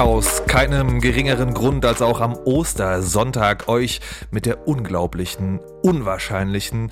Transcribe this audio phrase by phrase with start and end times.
[0.00, 4.00] Aus keinem geringeren Grund als auch am Ostersonntag euch
[4.30, 6.90] mit der unglaublichen, unwahrscheinlichen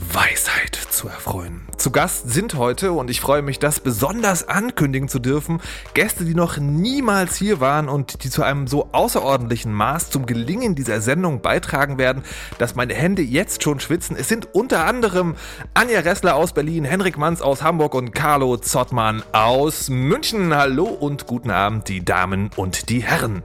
[0.00, 1.62] Weisheit zu erfreuen.
[1.76, 5.60] Zu Gast sind heute, und ich freue mich, das besonders ankündigen zu dürfen,
[5.94, 10.74] Gäste, die noch niemals hier waren und die zu einem so außerordentlichen Maß zum Gelingen
[10.74, 12.22] dieser Sendung beitragen werden,
[12.58, 14.16] dass meine Hände jetzt schon schwitzen.
[14.18, 15.36] Es sind unter anderem
[15.74, 20.54] Anja Ressler aus Berlin, Henrik Manns aus Hamburg und Carlo Zottmann aus München.
[20.54, 23.42] Hallo und guten Abend, die Damen und die Herren.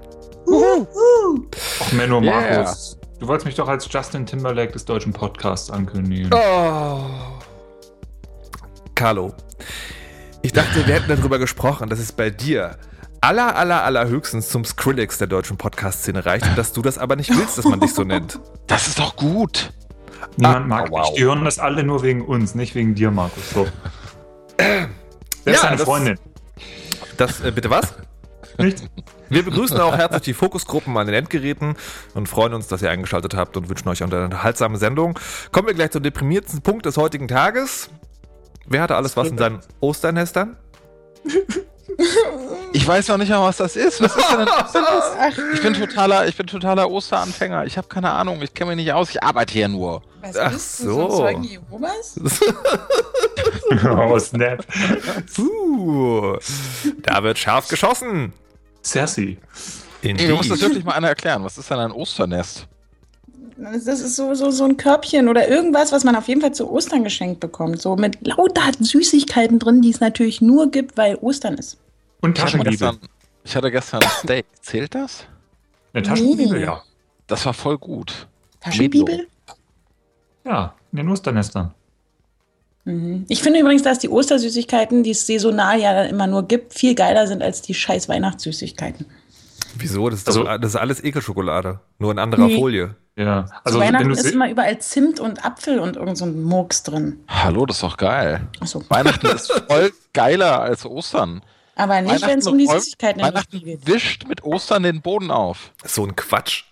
[0.49, 2.97] Ach, Menno Markus.
[3.19, 6.31] Du wolltest mich doch als Justin Timberlake des deutschen Podcasts ankündigen.
[6.33, 7.01] Oh.
[9.01, 9.33] Carlo,
[10.43, 12.77] ich dachte, wir hätten darüber gesprochen, dass es bei dir
[13.19, 17.35] aller, aller, allerhöchstens zum Skrillex der deutschen Podcast-Szene reicht und dass du das aber nicht
[17.35, 18.39] willst, dass man dich so nennt.
[18.67, 19.73] Das ist doch gut.
[20.37, 21.07] Niemand Ah, mag oh, wow.
[21.07, 21.15] dich.
[21.17, 23.49] Die hören das alle nur wegen uns, nicht wegen dir, Markus.
[23.49, 23.67] So.
[24.59, 24.87] Wer
[25.47, 26.19] Ja, ist deine das- Freundin?
[27.17, 27.95] Das, äh, bitte was?
[28.59, 28.83] Nicht?
[29.29, 31.73] Wir begrüßen auch herzlich die Fokusgruppen an den Endgeräten
[32.13, 35.17] und freuen uns, dass ihr eingeschaltet habt und wünschen euch eine unterhaltsame Sendung.
[35.51, 37.89] Kommen wir gleich zum deprimiertesten Punkt des heutigen Tages.
[38.71, 40.57] Wer hatte alles was in seinen Osternestern?
[42.73, 44.01] Ich weiß noch nicht mal, was das ist.
[44.01, 45.37] Was ist denn das?
[45.53, 47.65] Ich bin totaler, ich bin totaler Osteranfänger.
[47.65, 48.41] Ich habe keine Ahnung.
[48.41, 49.09] Ich kenne mich nicht aus.
[49.09, 50.01] Ich arbeite hier nur.
[50.21, 51.05] Was Ach bist du, so.
[51.05, 52.19] ein Zeugen Jehovas?
[53.85, 54.65] oh, Snap.
[55.35, 56.37] Puh,
[56.99, 58.33] da wird scharf geschossen.
[58.81, 59.37] Sassy.
[60.01, 61.43] Ey, du musst das wirklich mal einer erklären.
[61.43, 62.67] Was ist denn ein Osternest?
[63.61, 66.71] Das ist so, so, so ein Körbchen oder irgendwas, was man auf jeden Fall zu
[66.71, 67.79] Ostern geschenkt bekommt.
[67.79, 71.77] So mit lauter Süßigkeiten drin, die es natürlich nur gibt, weil Ostern ist.
[72.21, 72.97] Und gestern,
[73.43, 74.45] ich hatte gestern ein Steak.
[74.61, 75.25] Zählt das?
[75.93, 76.63] Eine Taschenliebe, Nee.
[76.63, 76.81] ja.
[77.27, 78.27] Das war voll gut.
[78.59, 79.27] Taschenbibel?
[80.43, 81.73] Ja, in den Osternestern.
[82.85, 83.25] Mhm.
[83.29, 87.27] Ich finde übrigens, dass die Ostersüßigkeiten, die es saisonal ja immer nur gibt, viel geiler
[87.27, 89.05] sind als die scheiß Weihnachtssüßigkeiten.
[89.77, 90.09] Wieso?
[90.09, 91.79] Das ist, Also- doch, das ist alles Ekelschokolade.
[91.99, 92.57] Nur in anderer Nee.
[92.57, 92.95] Folie.
[93.15, 93.45] Ja.
[93.45, 96.83] Zu Also, wenn Weihnachten ist immer überall Zimt und Apfel und irgend so ein Murks
[96.83, 97.23] drin.
[97.27, 98.47] Hallo, das ist doch geil.
[98.59, 98.83] Achso.
[98.89, 101.41] Weihnachten ist voll geiler als Ostern.
[101.75, 103.85] Aber nicht, wenn es um die Süßigkeiten der Weihnachten geht.
[103.87, 105.71] wischt mit Ostern den Boden auf.
[105.83, 106.63] So ein Quatsch.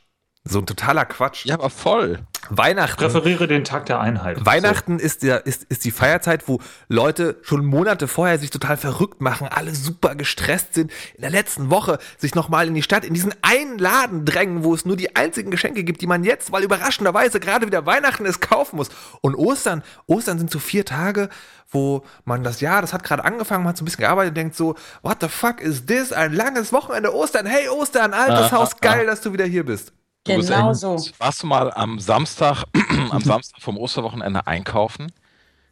[0.45, 1.45] So ein totaler Quatsch.
[1.45, 2.19] Ja, aber voll.
[2.49, 2.97] Weihnachten.
[2.97, 4.43] präferiere den Tag der Einheit.
[4.43, 9.21] Weihnachten ist, der, ist, ist die Feierzeit, wo Leute schon Monate vorher sich total verrückt
[9.21, 13.13] machen, alle super gestresst sind, in der letzten Woche sich nochmal in die Stadt, in
[13.13, 16.63] diesen einen Laden drängen, wo es nur die einzigen Geschenke gibt, die man jetzt, weil
[16.63, 18.89] überraschenderweise gerade wieder Weihnachten ist, kaufen muss.
[19.21, 21.29] Und Ostern, Ostern sind so vier Tage,
[21.69, 24.37] wo man das Jahr, das hat gerade angefangen, man hat so ein bisschen gearbeitet und
[24.37, 26.11] denkt so, what the fuck is this?
[26.11, 27.45] Ein langes Wochenende Ostern.
[27.45, 29.93] Hey Ostern, altes Ah, Haus, ah, geil, dass du wieder hier bist.
[30.29, 30.97] Genau so.
[31.17, 32.63] Warst du mal am Samstag,
[33.09, 35.11] am Samstag vom Osterwochenende einkaufen?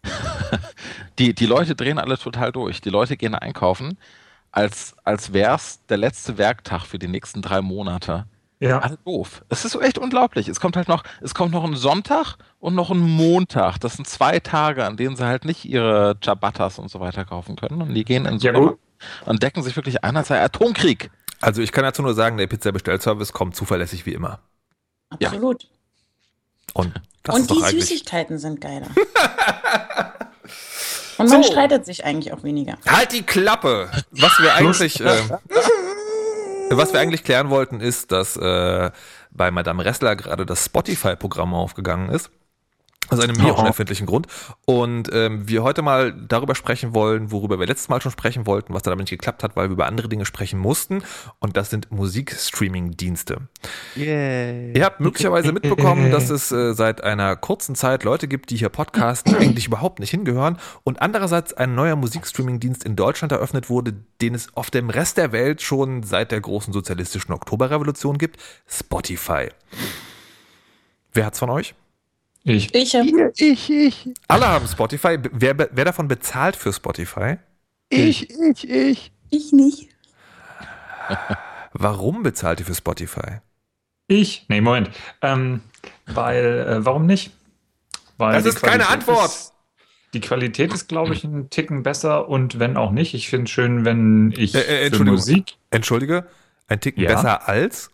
[1.19, 2.81] die, die Leute drehen alle total durch.
[2.81, 3.97] Die Leute gehen einkaufen,
[4.51, 8.25] als, als wär's der letzte Werktag für die nächsten drei Monate.
[8.59, 8.79] Ja.
[8.79, 9.43] Alle doof.
[9.49, 10.47] Es ist so echt unglaublich.
[10.47, 13.77] Es kommt halt noch, es kommt noch ein Sonntag und noch ein Montag.
[13.79, 17.55] Das sind zwei Tage, an denen sie halt nicht ihre Ciabattas und so weiter kaufen
[17.55, 17.81] können.
[17.83, 19.27] Und die gehen in Ja, Supermarkt gut.
[19.27, 21.11] und decken sich wirklich ein, als sei Atomkrieg.
[21.41, 24.39] Also ich kann dazu nur sagen, der Pizza-Bestellservice kommt zuverlässig wie immer.
[25.19, 25.29] Ja.
[25.29, 25.67] Absolut.
[26.73, 26.93] Und
[27.23, 27.79] das und ist die.
[27.79, 28.87] Süßigkeiten sind geiler.
[31.17, 31.51] Und man So.
[31.51, 32.77] streitet sich eigentlich auch weniger.
[32.87, 33.89] Halt die Klappe!
[34.11, 35.19] Was wir eigentlich, äh,
[36.69, 38.91] was wir eigentlich klären wollten, ist, dass äh,
[39.31, 42.29] bei Madame Ressler gerade das Spotify-Programm aufgegangen ist.
[43.09, 43.61] Aus einem mir Aha.
[43.61, 44.27] unerfindlichen Grund.
[44.65, 48.73] Und ähm, wir heute mal darüber sprechen wollen, worüber wir letztes Mal schon sprechen wollten,
[48.73, 51.03] was da damit nicht geklappt hat, weil wir über andere Dinge sprechen mussten.
[51.39, 53.47] Und das sind Musikstreaming-Dienste.
[53.95, 58.69] Ihr habt möglicherweise mitbekommen, dass es äh, seit einer kurzen Zeit Leute gibt, die hier
[58.69, 60.57] podcasten, eigentlich überhaupt nicht hingehören.
[60.83, 65.31] Und andererseits ein neuer Musikstreaming-Dienst in Deutschland eröffnet wurde, den es auf dem Rest der
[65.31, 68.37] Welt schon seit der großen sozialistischen Oktoberrevolution gibt,
[68.67, 69.49] Spotify.
[71.13, 71.73] Wer hat's von euch?
[72.47, 72.73] Ich.
[72.73, 72.93] Ich,
[73.35, 75.17] Ich, ich, Alle haben Spotify.
[75.31, 77.37] Wer, wer davon bezahlt für Spotify?
[77.89, 79.11] ich, ich, ich.
[79.29, 79.89] ich nicht.
[81.73, 83.41] Warum bezahlt ihr für Spotify?
[84.07, 84.45] Ich?
[84.47, 84.89] Nee, Moment.
[85.21, 85.61] Ähm,
[86.05, 87.31] weil, äh, warum nicht?
[88.17, 89.25] Weil Das ist keine Antwort.
[89.25, 89.53] Ist,
[90.13, 93.51] die Qualität ist, glaube ich, ein Ticken besser und wenn auch nicht, ich finde es
[93.51, 95.13] schön, wenn ich Äh, äh, für Entschuldigung.
[95.15, 95.55] Musik.
[95.69, 96.27] Entschuldige,
[96.69, 97.13] ein Ticken Ja?
[97.13, 97.91] besser als?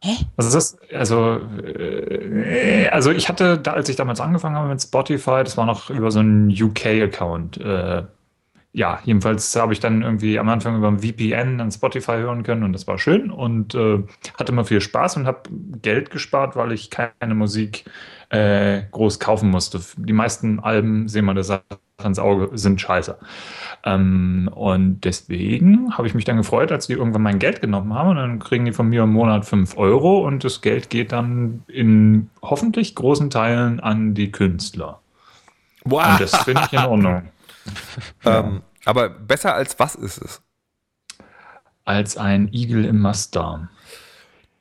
[0.00, 0.16] Hä?
[0.36, 5.42] Also das, also, äh, also ich hatte, da, als ich damals angefangen habe mit Spotify,
[5.42, 7.58] das war noch über so einen UK-Account.
[7.58, 8.04] Äh,
[8.72, 12.62] ja, jedenfalls habe ich dann irgendwie am Anfang über ein VPN an Spotify hören können
[12.62, 14.04] und das war schön und äh,
[14.38, 15.50] hatte immer viel Spaß und habe
[15.82, 17.84] Geld gespart, weil ich keine Musik
[18.30, 19.80] äh, groß kaufen musste.
[19.96, 21.44] Die meisten Alben, sehen wir der
[22.04, 23.18] Ins Auge, sind scheiße.
[23.84, 28.10] Ähm, und deswegen habe ich mich dann gefreut, als die irgendwann mein Geld genommen haben
[28.10, 31.64] und dann kriegen die von mir im Monat 5 Euro und das Geld geht dann
[31.66, 35.00] in hoffentlich großen Teilen an die Künstler.
[35.84, 36.12] Wow.
[36.12, 37.22] Und das finde ich in Ordnung.
[38.24, 40.40] ähm, aber besser als was ist es?
[41.84, 43.70] Als ein Igel im Mastdarm.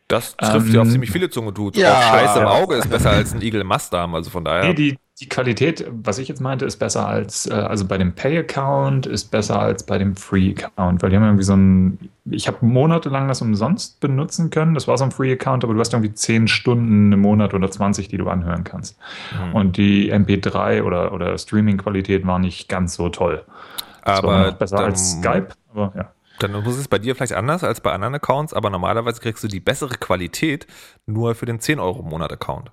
[0.07, 1.51] Das trifft Ähm, ja auf ziemlich viele Zunge.
[1.51, 2.00] Du, ja.
[2.00, 4.16] auch Scheiße im Auge ist besser als ein Igel im Mastdarm.
[4.16, 4.69] Also von daher.
[4.69, 8.14] Nee, die, die Qualität, was ich jetzt meinte, ist besser als, äh, also bei dem
[8.14, 12.64] Pay-Account ist besser als bei dem Free-Account, weil die haben irgendwie so ein, ich habe
[12.64, 16.48] monatelang das umsonst benutzen können, das war so ein Free-Account, aber du hast irgendwie 10
[16.48, 19.00] Stunden im Monat oder 20, die du anhören kannst.
[19.34, 19.56] Mhm.
[19.56, 23.44] Und die MP3 oder, oder Streaming-Qualität war nicht ganz so toll.
[24.04, 26.12] Das aber noch besser dann, als Skype, aber ja.
[26.40, 29.48] dann muss es bei dir vielleicht anders als bei anderen Accounts, aber normalerweise kriegst du
[29.48, 30.68] die bessere Qualität
[31.08, 32.72] nur für den 10 Euro im Monat Account.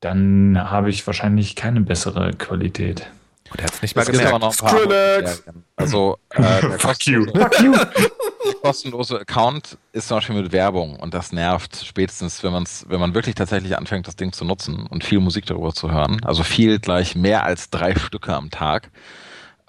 [0.00, 3.08] Dann habe ich wahrscheinlich keine bessere Qualität.
[3.50, 4.40] Und er hat es nicht mal gibt gemerkt.
[4.40, 5.42] noch Skrillex!
[5.76, 6.42] Also, äh,
[6.78, 7.24] Fuck you.
[7.34, 7.72] Fuck you.
[8.44, 13.00] der kostenlose Account ist zum Beispiel mit Werbung und das nervt spätestens, wenn, man's, wenn
[13.00, 16.22] man wirklich tatsächlich anfängt, das Ding zu nutzen und viel Musik darüber zu hören.
[16.24, 18.90] Also viel gleich mehr als drei Stücke am Tag.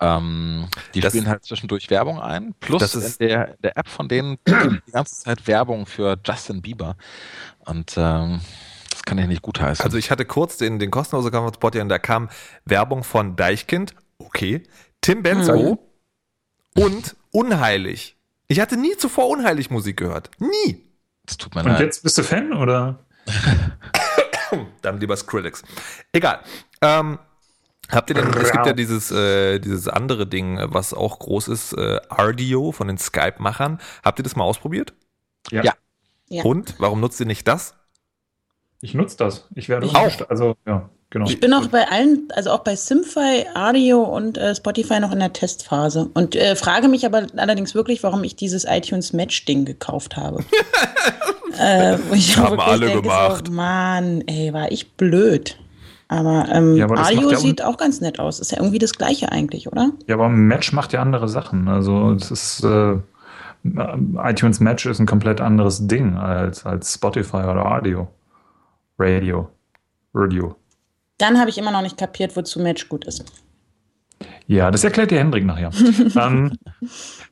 [0.01, 2.53] Ähm, die Das- spielen halt zwischendurch Werbung ein.
[2.59, 6.61] Plus Das ist- in der, der App von denen die ganze Zeit Werbung für Justin
[6.61, 6.95] Bieber.
[7.65, 8.43] Und ähm, das
[9.09, 9.83] kann ich nicht gutheißen.
[9.83, 12.29] Also ich hatte kurz den, den kostenlosen von Spotify und da kam
[12.65, 14.63] Werbung von Deichkind, okay,
[15.01, 15.79] Tim Benzo
[16.75, 18.15] und Unheilig.
[18.47, 20.31] Ich hatte nie zuvor Unheilig Musik gehört.
[20.39, 20.83] Nie.
[21.25, 21.81] das tut mir Und leid.
[21.81, 23.05] jetzt bist du Fan oder?
[24.81, 25.61] Dann lieber Skrillex.
[26.11, 26.39] Egal.
[26.81, 27.19] Ähm,
[27.91, 31.73] habt ihr denn, es gibt ja dieses, äh, dieses andere Ding, was auch groß ist,
[31.73, 33.79] äh, Ardio von den Skype-Machern.
[34.03, 34.93] Habt ihr das mal ausprobiert?
[35.51, 35.63] Ja.
[35.63, 35.73] Ja.
[36.29, 36.43] Ja.
[36.43, 36.75] Und?
[36.79, 37.75] Warum nutzt ihr nicht das?
[38.81, 39.47] Ich nutze das.
[39.55, 40.29] Ich werde Ich auch.
[40.29, 41.25] Also, ja, genau.
[41.27, 45.19] Ich bin auch bei allen, also auch bei Simfy, Audio und äh, Spotify noch in
[45.19, 49.65] der Testphase und äh, frage mich aber allerdings wirklich, warum ich dieses iTunes Match Ding
[49.65, 50.43] gekauft habe.
[51.59, 53.47] äh, ich Haben alle denke, gemacht.
[53.47, 55.57] So, Mann, ey, war ich blöd.
[56.07, 58.39] Aber, ähm, Ja, aber Audio macht ja sieht auch ganz nett aus.
[58.39, 59.91] Ist ja irgendwie das gleiche eigentlich, oder?
[60.07, 61.67] Ja, aber Match macht ja andere Sachen.
[61.67, 62.95] Also es ist äh,
[63.63, 68.07] iTunes Match ist ein komplett anderes Ding als, als Spotify oder Radio.
[68.99, 69.49] Radio.
[70.13, 70.55] Radio.
[71.17, 73.23] Dann habe ich immer noch nicht kapiert, wozu Match gut ist.
[74.47, 75.71] Ja, das erklärt dir Hendrik nachher.
[76.15, 76.51] ähm,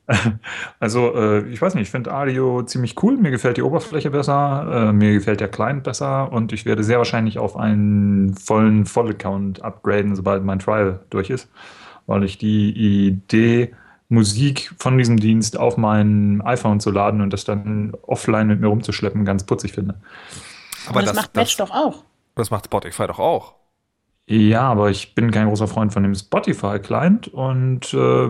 [0.80, 3.18] also, äh, ich weiß nicht, ich finde Audio ziemlich cool.
[3.18, 6.98] Mir gefällt die Oberfläche besser, äh, mir gefällt der Client besser und ich werde sehr
[6.98, 11.50] wahrscheinlich auf einen vollen Voll-Account upgraden, sobald mein Trial durch ist,
[12.06, 12.70] weil ich die
[13.08, 13.74] Idee,
[14.08, 18.68] Musik von diesem Dienst auf mein iPhone zu laden und das dann offline mit mir
[18.68, 19.96] rumzuschleppen, ganz putzig finde.
[20.88, 22.04] Aber das, macht Match doch auch.
[22.34, 23.54] Das macht Spotify doch auch.
[24.26, 28.28] Ja, aber ich bin kein großer Freund von dem Spotify-Client und äh,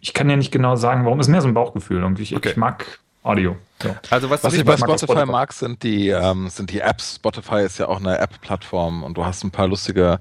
[0.00, 1.20] ich kann ja nicht genau sagen, warum.
[1.20, 2.04] Ist mehr so ein Bauchgefühl.
[2.04, 2.50] Und ich, Okay.
[2.50, 3.56] ich mag Audio.
[3.82, 3.94] So.
[4.10, 5.30] Also was, Was ich bei Spotify Spotify.
[5.30, 7.16] mag, sind die, ähm, sind die Apps.
[7.16, 10.18] Spotify ist ja auch eine App-Plattform und du hast ein paar lustige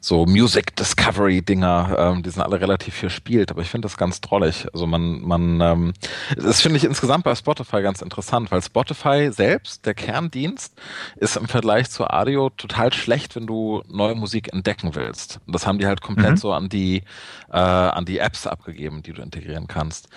[0.00, 4.20] so Music Discovery-Dinger, ähm, die sind alle relativ viel spielt, aber ich finde das ganz
[4.20, 4.66] drollig.
[4.72, 5.92] Also man, man, ähm,
[6.36, 10.74] das finde ich insgesamt bei Spotify ganz interessant, weil Spotify selbst, der Kerndienst,
[11.16, 15.40] ist im Vergleich zu Audio total schlecht, wenn du neue Musik entdecken willst.
[15.46, 16.36] Und das haben die halt komplett Mhm.
[16.38, 17.02] so an die,
[17.52, 20.08] äh, an die Apps abgegeben, die du integrieren kannst.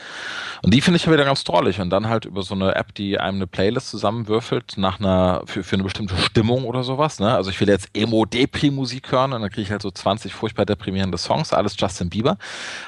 [0.61, 1.79] Und die finde ich ja wieder ganz drollig.
[1.79, 5.63] Und dann halt über so eine App, die einem eine Playlist zusammenwürfelt nach einer, für,
[5.63, 7.19] für eine bestimmte Stimmung oder sowas.
[7.19, 7.33] Ne?
[7.35, 11.17] Also ich will jetzt Emo-Depri-Musik hören und dann kriege ich halt so 20 furchtbar deprimierende
[11.17, 12.37] Songs, alles Justin Bieber.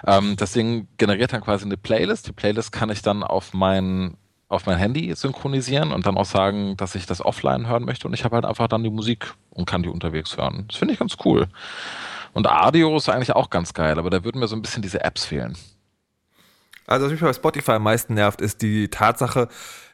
[0.08, 2.28] Ähm, das Ding generiert dann quasi eine Playlist.
[2.28, 4.18] Die Playlist kann ich dann auf mein
[4.48, 8.14] auf mein Handy synchronisieren und dann auch sagen, dass ich das offline hören möchte und
[8.14, 10.66] ich habe halt einfach dann die Musik und kann die unterwegs hören.
[10.68, 11.48] Das finde ich ganz cool.
[12.34, 15.04] Und Audio ist eigentlich auch ganz geil, aber da würden mir so ein bisschen diese
[15.06, 15.56] Apps fehlen.
[16.92, 19.48] Also was mich bei Spotify am meisten nervt, ist die Tatsache,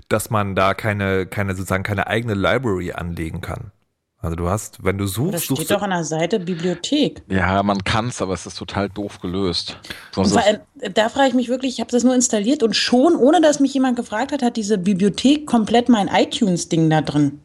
[0.09, 3.71] dass man da keine, keine sozusagen keine eigene Library anlegen kann.
[4.19, 7.21] Also du hast, wenn du suchst, steht suchst doch an der Seite Bibliothek.
[7.29, 9.77] Ja, man kann's, aber es ist total doof gelöst.
[10.15, 12.75] Und Sonst allem, äh, da frage ich mich wirklich, ich habe das nur installiert und
[12.75, 17.41] schon, ohne dass mich jemand gefragt hat, hat diese Bibliothek komplett mein iTunes-Ding da drin.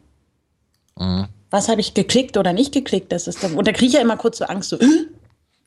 [0.97, 1.27] Mhm.
[1.51, 3.11] Was habe ich geklickt oder nicht geklickt?
[3.11, 4.87] Das ist dann, und da kriege ich ja immer kurz so Angst, so, äh,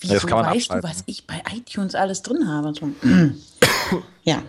[0.00, 0.91] wieso das kann man weißt du, abschalten.
[0.91, 2.73] was ich bei iTunes alles drin habe?
[2.75, 2.91] So,
[4.25, 4.43] ja,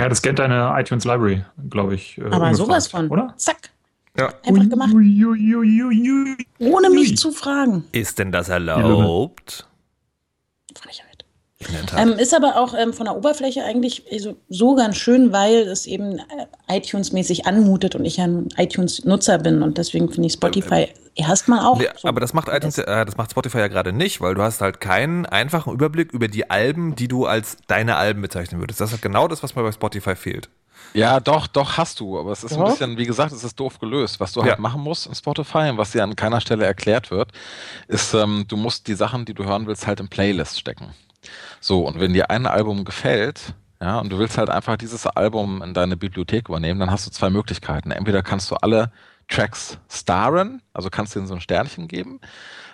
[0.00, 2.18] Ja, das kennt deine iTunes Library, glaube ich.
[2.18, 3.08] äh, aber sowas von.
[3.08, 3.34] Oder?
[3.36, 3.70] Zack.
[4.18, 4.32] Ja.
[4.44, 6.36] Einfach gemacht, Ui, ui, ui, ui, ui.
[6.58, 7.14] ohne mich Ui.
[7.14, 7.84] zu fragen.
[7.92, 9.66] Ist denn das erlaubt?
[10.76, 11.09] Frechheit.
[11.96, 15.86] Ähm, ist aber auch ähm, von der Oberfläche eigentlich so, so ganz schön, weil es
[15.86, 16.22] eben äh,
[16.68, 21.78] iTunes-mäßig anmutet und ich ja ein iTunes-Nutzer bin und deswegen finde ich Spotify erstmal auch.
[21.78, 24.42] Nee, so aber das macht iTunes, äh, das macht Spotify ja gerade nicht, weil du
[24.42, 28.80] hast halt keinen einfachen Überblick über die Alben, die du als deine Alben bezeichnen würdest.
[28.80, 30.48] Das ist halt genau das, was mir bei Spotify fehlt.
[30.94, 32.58] Ja, doch, doch hast du, aber es ist Ja.
[32.58, 34.18] ein bisschen, wie gesagt, es ist doof gelöst.
[34.18, 34.60] Was du halt Ja.
[34.60, 37.32] machen musst in Spotify und was dir an keiner Stelle erklärt wird,
[37.86, 40.86] ist, ähm, du musst die Sachen, die du hören willst, halt in Playlist stecken.
[41.60, 45.62] So, und wenn dir ein Album gefällt, ja, und du willst halt einfach dieses Album
[45.62, 47.90] in deine Bibliothek übernehmen, dann hast du zwei Möglichkeiten.
[47.90, 48.92] Entweder kannst du alle
[49.28, 52.20] Tracks starren, also kannst du ihnen so ein Sternchen geben.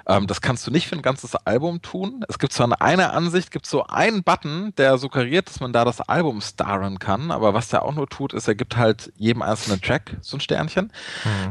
[0.07, 2.25] Ähm, das kannst du nicht für ein ganzes Album tun.
[2.29, 5.85] Es gibt zwar in einer Ansicht, gibt so einen Button, der suggeriert, dass man da
[5.85, 9.43] das Album starren kann, aber was der auch nur tut, ist, er gibt halt jedem
[9.43, 10.93] einzelnen Track so ein Sternchen.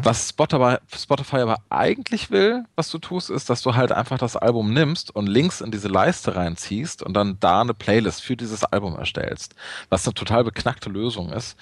[0.03, 4.35] Was Spotify, Spotify aber eigentlich will, was du tust, ist, dass du halt einfach das
[4.35, 8.63] Album nimmst und links in diese Leiste reinziehst und dann da eine Playlist für dieses
[8.63, 9.55] Album erstellst.
[9.89, 11.57] Was eine total beknackte Lösung ist.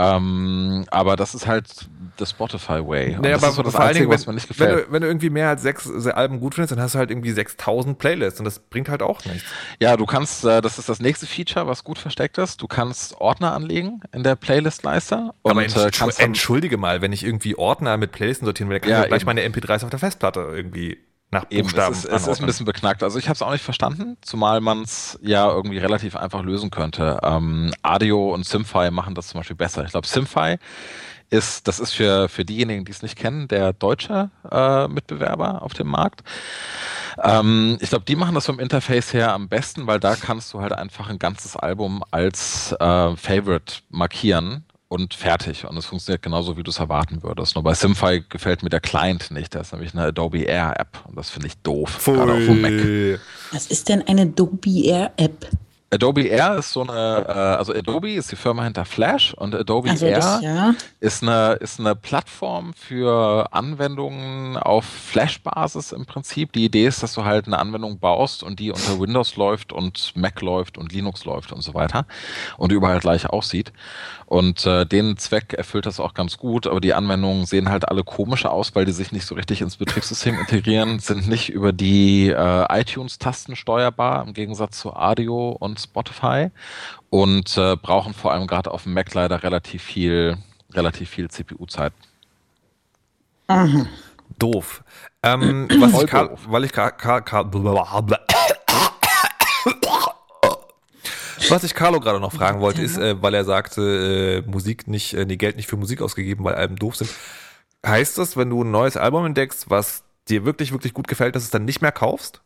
[0.00, 3.18] Ähm, aber das ist halt das Spotify Way.
[3.20, 4.88] Naja, das aber ist so das vor Einzige, was mir wenn, nicht wenn, gefällt.
[4.88, 7.10] du, wenn du irgendwie mehr als sechs äh, Alben gut findest, dann hast du halt
[7.10, 9.58] irgendwie 6000 Playlists und das bringt halt auch nichts.
[9.80, 12.60] Ja, du kannst, äh, das ist das nächste Feature, was gut versteckt ist.
[12.62, 17.02] Du kannst Ordner anlegen in der Playlist-Leiste und Aber äh, entsch kannst dann, entschuldige mal,
[17.02, 19.26] wenn ich irgendwie Ordner mit Playlisten sortieren will, dann kann Ja, ich gleich eben.
[19.26, 20.98] meine MP3s auf der Festplatte irgendwie
[21.30, 23.02] nach Eben, es Buchstaben ist, es ist ein bisschen beknackt.
[23.02, 26.70] Also ich habe es auch nicht verstanden, zumal man es ja irgendwie relativ einfach lösen
[26.70, 27.20] könnte.
[27.22, 29.84] Ähm, Audio und Simfy machen das zum Beispiel besser.
[29.84, 30.56] Ich glaube, Simfy
[31.30, 35.72] ist, das ist für, für diejenigen, die es nicht kennen, der deutsche äh, Mitbewerber auf
[35.72, 36.24] dem Markt.
[37.22, 40.60] Ähm, ich glaube, die machen das vom Interface her am besten, weil da kannst du
[40.60, 45.64] halt einfach ein ganzes Album als äh, Favorite markieren und fertig.
[45.64, 47.54] Und es funktioniert genauso, wie du es erwarten würdest.
[47.54, 49.54] Nur bei Simfy gefällt mir der Client nicht.
[49.54, 52.04] Der ist nämlich eine Adobe Air App und das finde ich doof.
[52.04, 53.20] Gerade auf dem Mac.
[53.52, 55.46] Was ist denn eine Adobe Air App?
[55.92, 59.90] Adobe Air ist so eine, äh, also Adobe ist die Firma hinter Flash und Adobe
[59.90, 60.74] Also Air das, ja.
[61.00, 66.52] ist eine, ist eine Plattform für Anwendungen auf Flash-Basis im Prinzip.
[66.52, 70.12] Die Idee ist, dass du halt eine Anwendung baust und die unter Windows läuft und
[70.14, 72.06] Mac läuft und Linux läuft und so weiter
[72.56, 73.72] und überall gleich aussieht.
[74.26, 78.04] Und äh, den Zweck erfüllt das auch ganz gut, aber die Anwendungen sehen halt alle
[78.04, 82.28] komisch aus, weil die sich nicht so richtig ins Betriebssystem integrieren, sind nicht über die
[82.28, 86.50] äh, iTunes-Tasten steuerbar, im Gegensatz zu Audio und Spotify
[87.10, 90.36] und äh, brauchen vor allem gerade auf dem Mac leider relativ viel,
[90.72, 91.92] relativ viel CPU-Zeit.
[94.38, 94.84] Doof.
[95.22, 96.40] Ähm, was Voll ich doof.
[96.46, 96.72] weil ich
[101.50, 105.14] was ich Carlo gerade noch fragen wollte, ist, äh, weil er sagte, äh, Musik nicht,
[105.14, 107.10] äh, nee, Geld nicht für Musik ausgegeben, weil Alben doof sind.
[107.84, 111.44] Heißt das, wenn du ein neues Album entdeckst, was dir wirklich, wirklich gut gefällt, dass
[111.44, 112.42] du es dann nicht mehr kaufst?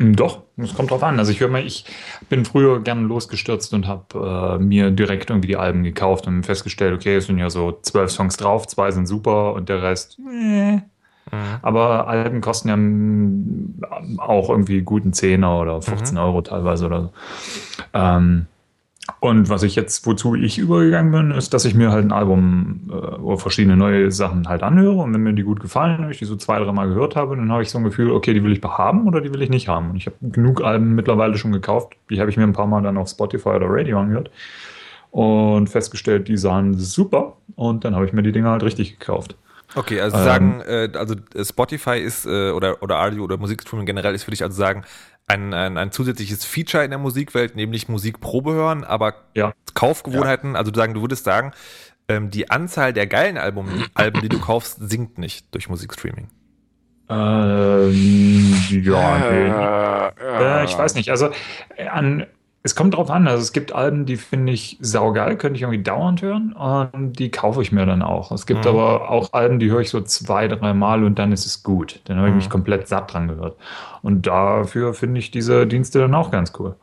[0.00, 1.18] Mm, Doch, es kommt drauf an.
[1.18, 1.84] Also ich höre mal, ich
[2.28, 6.94] bin früher gerne losgestürzt und habe äh, mir direkt irgendwie die Alben gekauft und festgestellt,
[6.94, 10.18] okay, es sind ja so zwölf Songs drauf, zwei sind super und der Rest.
[10.18, 10.80] Äh.
[11.62, 17.12] Aber Alben kosten ja mm, auch irgendwie guten Zehner oder 15 Euro teilweise oder so.
[17.92, 18.46] Ähm,
[19.18, 22.88] und was ich jetzt, wozu ich übergegangen bin, ist, dass ich mir halt ein Album
[22.90, 26.18] äh, oder verschiedene neue Sachen halt anhöre und wenn mir die gut gefallen, wenn ich
[26.18, 28.44] die so zwei, drei Mal gehört habe, dann habe ich so ein Gefühl, okay, die
[28.44, 29.90] will ich haben oder die will ich nicht haben.
[29.90, 32.82] Und ich habe genug Alben mittlerweile schon gekauft, die habe ich mir ein paar Mal
[32.82, 34.30] dann auf Spotify oder Radio angehört
[35.10, 39.36] und festgestellt, die sahen super und dann habe ich mir die Dinger halt richtig gekauft.
[39.74, 40.24] Okay, also Ähm.
[40.24, 44.30] sagen, äh, also äh, Spotify ist äh, oder oder Audio oder Musikstreaming generell ist für
[44.32, 44.84] dich also sagen
[45.30, 49.52] ein, ein, ein zusätzliches Feature in der Musikwelt, nämlich Musikprobe hören, aber Ja.
[49.74, 51.52] Kaufgewohnheiten, also sagen, du würdest sagen,
[52.08, 56.28] ähm, die Anzahl der geilen Album, Alben, die du kaufst, sinkt nicht durch Musikstreaming.
[57.08, 57.92] Ähm,
[58.70, 60.24] ja, nee.
[60.24, 61.10] Äh, ich weiß nicht.
[61.10, 61.30] Also
[61.76, 62.26] äh, an,
[62.62, 63.26] es kommt drauf an.
[63.26, 67.30] Also es gibt Alben, die finde ich saugeil, könnte ich irgendwie dauernd hören und die
[67.30, 68.32] kaufe ich mir dann auch.
[68.32, 68.70] Es gibt Mhm.
[68.70, 72.00] aber auch Alben, die höre ich so zwei, drei Mal und dann ist es gut.
[72.04, 72.36] Dann habe ich Mhm.
[72.36, 73.56] mich komplett satt dran gehört.
[74.02, 76.76] Und dafür finde ich diese Dienste dann auch ganz cool.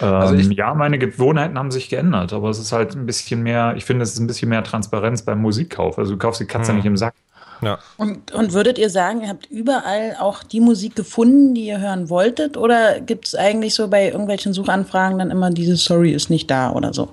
[0.00, 3.42] Ähm, Also ich- ja, meine Gewohnheiten haben sich geändert, aber es ist halt ein bisschen
[3.42, 5.98] mehr, ich finde, es ist ein bisschen mehr Transparenz beim Musikkauf.
[5.98, 6.78] Also du kaufst die Katze Mhm.
[6.78, 7.14] nicht im Sack.
[7.62, 7.78] Ja.
[7.96, 12.08] Und, und würdet ihr sagen, ihr habt überall auch die Musik gefunden, die ihr hören
[12.08, 12.56] wolltet?
[12.56, 16.72] Oder gibt es eigentlich so bei irgendwelchen Suchanfragen dann immer dieses Sorry ist nicht da
[16.72, 17.10] oder so?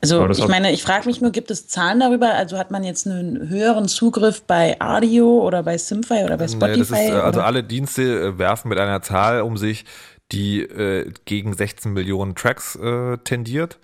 [0.00, 2.34] Also Ja, ich meine, ich frage mich nur, gibt es Zahlen darüber?
[2.34, 6.52] Also hat man jetzt einen höheren Zugriff bei Audio oder bei Simfy oder bei Nee,
[6.52, 6.78] Spotify?
[6.78, 9.84] das ist, äh, also alle Dienste äh, werfen mit einer Zahl um sich,
[10.30, 13.78] die äh, gegen 16 Millionen Tracks äh, tendiert.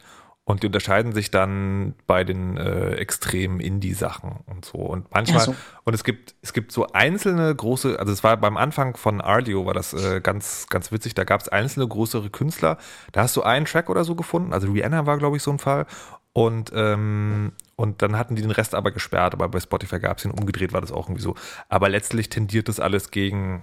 [0.46, 4.76] Und die unterscheiden sich dann bei den äh, extremen Indie-Sachen und so.
[4.76, 5.54] Und manchmal, so.
[5.84, 9.64] und es gibt, es gibt so einzelne große, also es war beim Anfang von Ardio,
[9.64, 12.76] war das äh, ganz, ganz witzig, da gab es einzelne größere Künstler.
[13.12, 15.58] Da hast du einen Track oder so gefunden, also Rihanna war, glaube ich, so ein
[15.58, 15.86] Fall.
[16.34, 20.26] Und, ähm, und dann hatten die den Rest aber gesperrt, aber bei Spotify gab es
[20.26, 21.36] ihn umgedreht, war das auch irgendwie so.
[21.70, 23.62] Aber letztlich tendiert das alles gegen,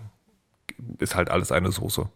[0.98, 2.10] ist halt alles eine Soße.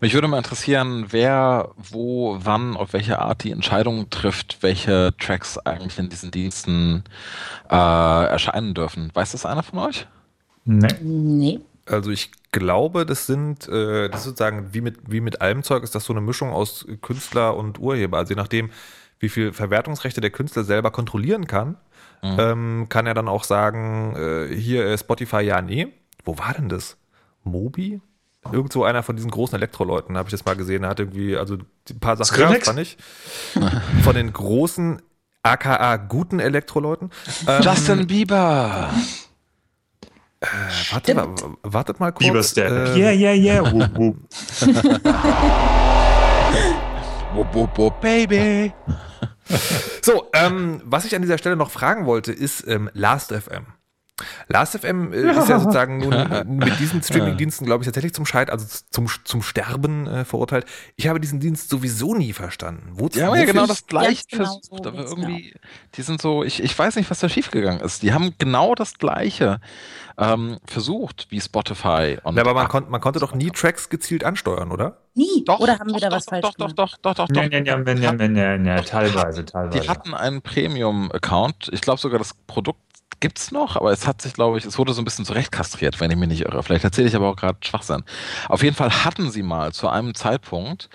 [0.00, 5.58] Mich würde mal interessieren, wer, wo, wann, auf welche Art die Entscheidung trifft, welche Tracks
[5.58, 7.04] eigentlich in diesen Diensten
[7.70, 9.10] äh, erscheinen dürfen.
[9.14, 10.06] Weiß das einer von euch?
[10.64, 10.88] Nee.
[11.00, 11.60] Nee.
[11.86, 15.82] Also ich glaube, das sind, äh, das ist sozusagen wie mit, wie mit allem Zeug,
[15.82, 18.18] ist das so eine Mischung aus Künstler und Urheber.
[18.18, 18.70] Also je nachdem,
[19.20, 21.76] wie viel Verwertungsrechte der Künstler selber kontrollieren kann,
[22.22, 22.36] Mhm.
[22.38, 25.88] ähm, kann er dann auch sagen, äh, hier äh, Spotify, ja, nee.
[26.24, 26.96] Wo war denn das?
[27.42, 28.00] Mobi?
[28.52, 30.84] Irgend so einer von diesen großen Elektroleuten, habe ich das mal gesehen.
[30.84, 32.66] Er hat irgendwie, also ein paar Sachen Skrillex?
[32.66, 32.96] fand ich.
[34.02, 35.02] Von den großen,
[35.42, 37.10] aka guten Elektroleuten.
[37.46, 38.90] Ähm, Justin Bieber!
[40.90, 41.28] warte, mal,
[41.62, 42.26] wartet mal kurz.
[42.26, 42.70] Bieber Step.
[42.70, 43.72] äh, yeah, yeah, yeah.
[43.72, 44.16] Wup, wup.
[47.34, 48.72] Wupp, wupp, wupp, Baby!
[50.02, 53.66] So, ähm, was ich an dieser Stelle noch fragen wollte, ist ähm, Last.fm.
[54.48, 58.64] Last.fm äh, ist ja sozusagen nun mit diesen Streaming-Diensten, glaube ich, tatsächlich zum Scheit, also
[58.90, 60.66] zum, zum Sterben äh, verurteilt.
[60.96, 62.92] Ich habe diesen Dienst sowieso nie verstanden.
[62.92, 65.54] Wozu, Die haben ja genau das gleiche genau versucht, so aber irgendwie,
[65.94, 68.02] die sind so, ich, ich weiß nicht, was da schiefgegangen ist.
[68.02, 69.60] Die haben genau das gleiche
[70.16, 72.18] ähm, versucht wie Spotify.
[72.22, 74.98] Und Ja, aber man, kon man konnte doch nie Tracks gezielt ansteuern, oder?
[75.14, 75.44] Nie.
[75.44, 76.78] doch, Oder haben doch, wir da doch, was doch, falsch doch, gemacht?
[76.78, 77.52] doch, doch, doch, doch, Ja, doch.
[77.52, 79.80] ja, ja, ja, ja, ja, ja, ja, teilweise, teilweise.
[79.80, 81.70] Die hatten einen Premium-Account.
[81.72, 82.80] Ich glaube sogar, das Produkt
[83.20, 86.10] gibt's noch, aber es hat sich, glaube ich, es wurde so ein bisschen zurechtkastriert, wenn
[86.10, 86.62] ich mich nicht irre.
[86.62, 88.04] Vielleicht erzähle ich aber auch gerade Schwachsinn.
[88.48, 90.88] Auf jeden Fall hatten sie mal zu einem Zeitpunkt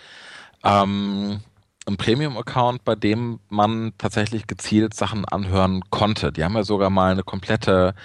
[0.64, 1.42] ähm,
[1.86, 6.32] einen Premium-Account, bei dem man tatsächlich gezielt Sachen anhören konnte.
[6.32, 7.96] Die haben ja sogar mal eine komplette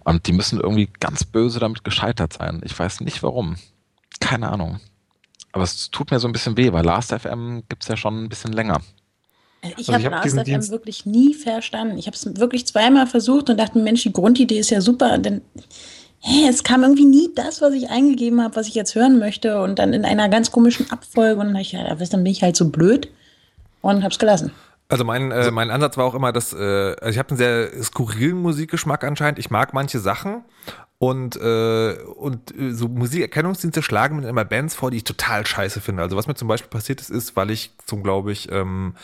[0.04, 2.60] Und die müssen irgendwie ganz böse damit gescheitert sein.
[2.64, 3.56] Ich weiß nicht warum.
[4.20, 4.80] Keine Ahnung.
[5.52, 8.28] Aber es tut mir so ein bisschen weh, weil Last.fm gibt es ja schon ein
[8.28, 8.80] bisschen länger.
[9.62, 11.98] Ich Also habe hab Last.fm wirklich nie verstanden.
[11.98, 15.14] Ich habe es wirklich zweimal versucht und dachte, Mensch, die Grundidee ist ja super.
[15.14, 15.40] Und dann,
[16.20, 19.60] hä, es kam irgendwie nie das, was ich eingegeben habe, was ich jetzt hören möchte.
[19.60, 21.40] Und dann in einer ganz komischen Abfolge.
[21.40, 23.08] Und dann, ich, ja, dann bin ich halt so blöd
[23.80, 24.52] und habe es gelassen.
[24.90, 27.82] Also mein, äh, mein Ansatz war auch immer, dass äh, also ich habe einen sehr
[27.82, 29.38] skurrilen Musikgeschmack anscheinend.
[29.38, 30.44] Ich mag manche Sachen
[30.96, 35.82] und äh, und äh, so Musikerkennungsdienste schlagen mir immer Bands vor, die ich total scheiße
[35.82, 36.02] finde.
[36.02, 38.94] Also was mir zum Beispiel passiert ist, ist, weil ich zum glaube ich ähm,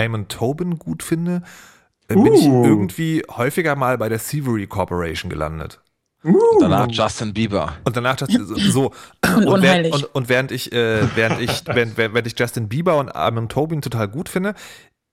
[0.00, 1.42] Amon Tobin gut finde,
[2.08, 2.64] äh, bin ich Uh.
[2.64, 5.80] irgendwie häufiger mal bei der Thievery Corporation gelandet.
[6.58, 7.74] Danach Justin Bieber.
[7.84, 8.92] Und danach das so, so.
[9.46, 13.14] Und während, und, und während ich äh, während ich während, während ich Justin Bieber und
[13.14, 14.54] Amon Tobin total gut finde,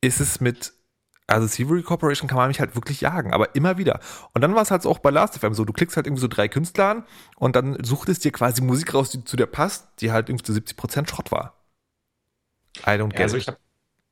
[0.01, 0.73] ist es mit
[1.27, 4.01] also Thievery Corporation kann man mich halt wirklich jagen, aber immer wieder.
[4.33, 6.27] Und dann war es halt so auch bei Last.fm so, du klickst halt irgendwie so
[6.27, 7.05] drei Künstler an
[7.37, 10.43] und dann sucht es dir quasi Musik raus, die zu dir passt, die halt irgendwie
[10.43, 11.55] zu 70% Schrott war.
[12.85, 13.57] I don't get Ja, also it.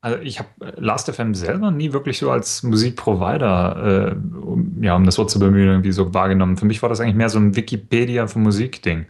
[0.01, 5.17] Also ich habe Last.fm selber nie wirklich so als Musikprovider, äh, um, ja, um das
[5.17, 6.55] Wort zu bemühen, irgendwie so wahrgenommen.
[6.55, 9.07] Für mich war das eigentlich mehr so ein Wikipedia für Musikding.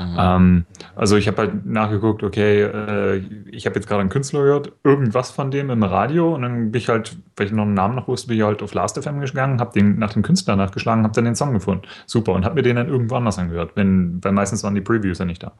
[0.00, 0.16] Mhm.
[0.18, 0.64] Ähm,
[0.96, 3.18] also ich habe halt nachgeguckt, okay, äh,
[3.52, 6.80] ich habe jetzt gerade einen Künstler gehört, irgendwas von dem im Radio und dann bin
[6.80, 9.60] ich halt, weil ich noch einen Namen noch wusste, bin ich halt auf Last.fm gegangen,
[9.60, 11.82] habe den nach dem Künstler nachgeschlagen, habe dann den Song gefunden.
[12.06, 15.18] Super und habe mir den dann irgendwo anders angehört, wenn, weil meistens waren die Previews
[15.20, 15.52] ja nicht da.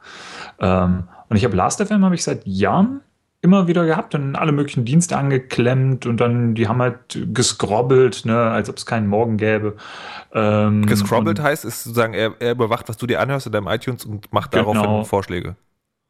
[0.59, 2.99] Ähm, und ich habe Last.fm habe ich seit Jahren
[3.45, 8.37] immer wieder gehabt und alle möglichen Dienste angeklemmt und dann, die haben halt gescrobbelt, ne,
[8.37, 9.75] als ob es keinen Morgen gäbe.
[10.33, 14.03] Ähm, Gescrobbelt heißt, ist sozusagen, er, er überwacht, was du dir anhörst in deinem iTunes
[14.03, 14.73] und macht Genau.
[14.73, 15.55] daraufhin Vorschläge.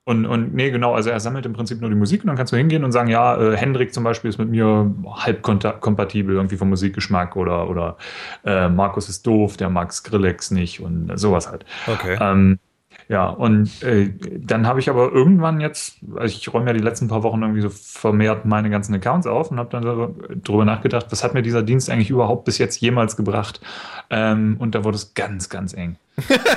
[0.07, 2.53] Und, und nee, genau, also er sammelt im Prinzip nur die Musik und dann kannst
[2.53, 6.57] du hingehen und sagen, ja, äh, Hendrik zum Beispiel ist mit mir halb kompatibel irgendwie
[6.57, 7.97] vom Musikgeschmack oder, oder
[8.45, 11.65] äh, Markus ist doof, der mag Skrillex nicht und sowas halt.
[11.87, 12.17] Okay.
[12.21, 12.59] Ähm,
[13.07, 17.07] ja, und äh, dann habe ich aber irgendwann jetzt, also ich räume ja die letzten
[17.07, 21.07] paar Wochen irgendwie so vermehrt meine ganzen Accounts auf und habe dann so drüber nachgedacht,
[21.09, 23.61] was hat mir dieser Dienst eigentlich überhaupt bis jetzt jemals gebracht?
[24.09, 25.97] Ähm, und da wurde es ganz, ganz eng.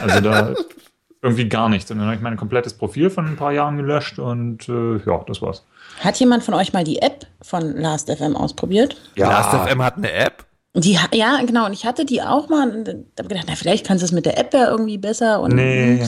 [0.01, 0.55] Also da,
[1.23, 1.91] irgendwie gar nichts.
[1.91, 5.25] Und dann habe ich mein komplettes Profil von ein paar Jahren gelöscht und äh, ja,
[5.27, 5.65] das war's.
[6.01, 8.97] Hat jemand von euch mal die App von Last.fm ausprobiert?
[9.17, 9.29] Ja.
[9.29, 10.45] Last.fm hat eine App.
[10.75, 11.67] Die, ja, genau.
[11.67, 14.27] Und ich hatte die auch mal und habe gedacht, na, vielleicht kannst du es mit
[14.27, 15.41] der App ja irgendwie besser.
[15.41, 16.07] Und, Nee.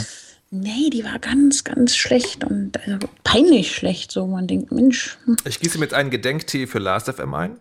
[0.53, 4.11] Nee, die war ganz, ganz schlecht und also peinlich schlecht.
[4.11, 5.37] So, man denkt, Mensch, hm.
[5.45, 7.59] Ich gieße mit einem Gedenktee für Last.fm ein.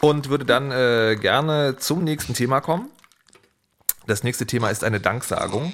[0.00, 2.90] Und würde dann äh, gerne zum nächsten Thema kommen.
[4.08, 5.72] Das nächste Thema ist eine Danksagung.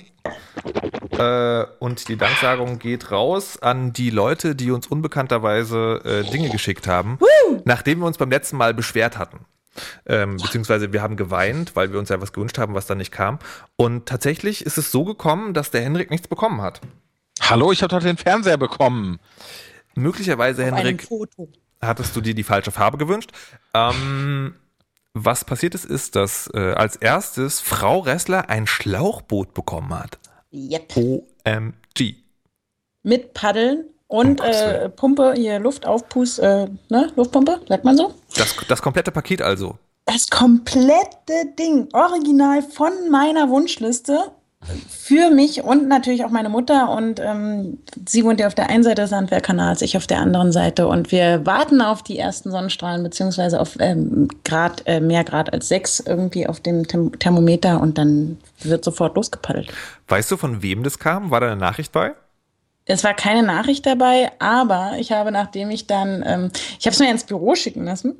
[1.12, 6.86] Äh, und die Danksagung geht raus an die Leute, die uns unbekannterweise äh, Dinge geschickt
[6.86, 7.18] haben,
[7.64, 9.46] nachdem wir uns beim letzten Mal beschwert hatten.
[10.06, 13.12] Ähm, beziehungsweise wir haben geweint, weil wir uns ja was gewünscht haben, was dann nicht
[13.12, 13.38] kam.
[13.76, 16.80] Und tatsächlich ist es so gekommen, dass der Henrik nichts bekommen hat.
[17.40, 19.18] Hallo, ich habe doch den Fernseher bekommen.
[19.94, 21.48] Möglicherweise, auf Henrik, Foto.
[21.80, 23.30] hattest du dir die falsche Farbe gewünscht.
[23.74, 24.54] Ähm,
[25.14, 30.18] was passiert ist, ist, dass äh, als erstes Frau Ressler ein Schlauchboot bekommen hat.
[30.52, 30.96] Yep.
[30.96, 32.14] OMG.
[33.02, 34.88] Mit Paddeln und äh.
[34.88, 38.12] Pumpe, hier Luft aufpust, äh, ne, Luftpumpe, sagt man so?
[38.36, 39.78] Das, das komplette Paket also.
[40.04, 44.18] Das komplette Ding, original von meiner Wunschliste
[44.88, 46.90] für mich und natürlich auch meine Mutter.
[46.90, 50.50] Und ähm, sie wohnt ja auf der einen Seite des Handwerkkanals, ich auf der anderen
[50.50, 50.88] Seite.
[50.88, 55.68] Und wir warten auf die ersten Sonnenstrahlen, beziehungsweise auf ähm, Grad, äh, mehr Grad als
[55.68, 59.72] sechs irgendwie auf dem Therm Thermometer und dann wird sofort losgepaddelt.
[60.08, 61.30] Weißt du, von wem das kam?
[61.30, 62.14] War da eine Nachricht bei?
[62.90, 66.98] Es war keine Nachricht dabei, aber ich habe, nachdem ich dann, ähm, ich habe es
[66.98, 68.16] mir ins Büro schicken lassen.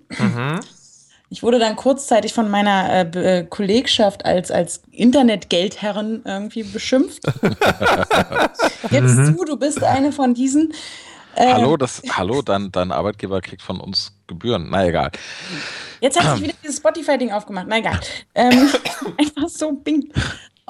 [1.33, 7.23] Ich wurde dann kurzzeitig von meiner äh, äh, Kollegschaft als, als Internetgeldherrin irgendwie beschimpft.
[8.91, 10.75] Jetzt du, du bist eine von diesen.
[11.37, 14.69] Äh, Hallo, das, hallo, dein, dein Arbeitgeber kriegt von uns Gebühren.
[14.71, 15.13] Na egal.
[16.01, 17.67] Jetzt hat sich wieder dieses Spotify-Ding aufgemacht.
[17.69, 18.01] Na egal.
[18.35, 18.69] Ähm,
[19.19, 20.13] einfach so bing.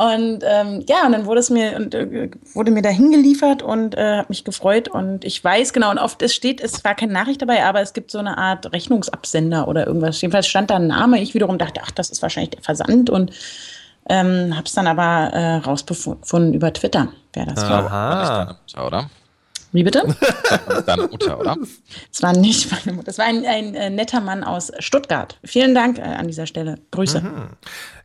[0.00, 3.94] Und ähm, ja, und dann wurde es mir und äh, wurde mir da hingeliefert und
[3.98, 4.88] äh, habe mich gefreut.
[4.88, 7.92] Und ich weiß genau, und oft es steht, es war keine Nachricht dabei, aber es
[7.92, 10.18] gibt so eine Art Rechnungsabsender oder irgendwas.
[10.22, 11.20] Jedenfalls stand da ein Name.
[11.20, 13.30] Ich wiederum dachte, ach, das ist wahrscheinlich der Versand und
[14.08, 17.84] ähm, habe es dann aber äh, rausgefunden über Twitter, wer das war.
[17.84, 18.56] War Aha.
[18.62, 19.10] Mutter, oder?
[19.72, 20.02] Wie bitte?
[20.66, 21.56] War deine Mutter, oder?
[22.12, 23.10] Es war nicht meine Mutter.
[23.10, 25.38] Es war ein, ein äh, netter Mann aus Stuttgart.
[25.44, 26.78] Vielen Dank äh, an dieser Stelle.
[26.90, 27.22] Grüße.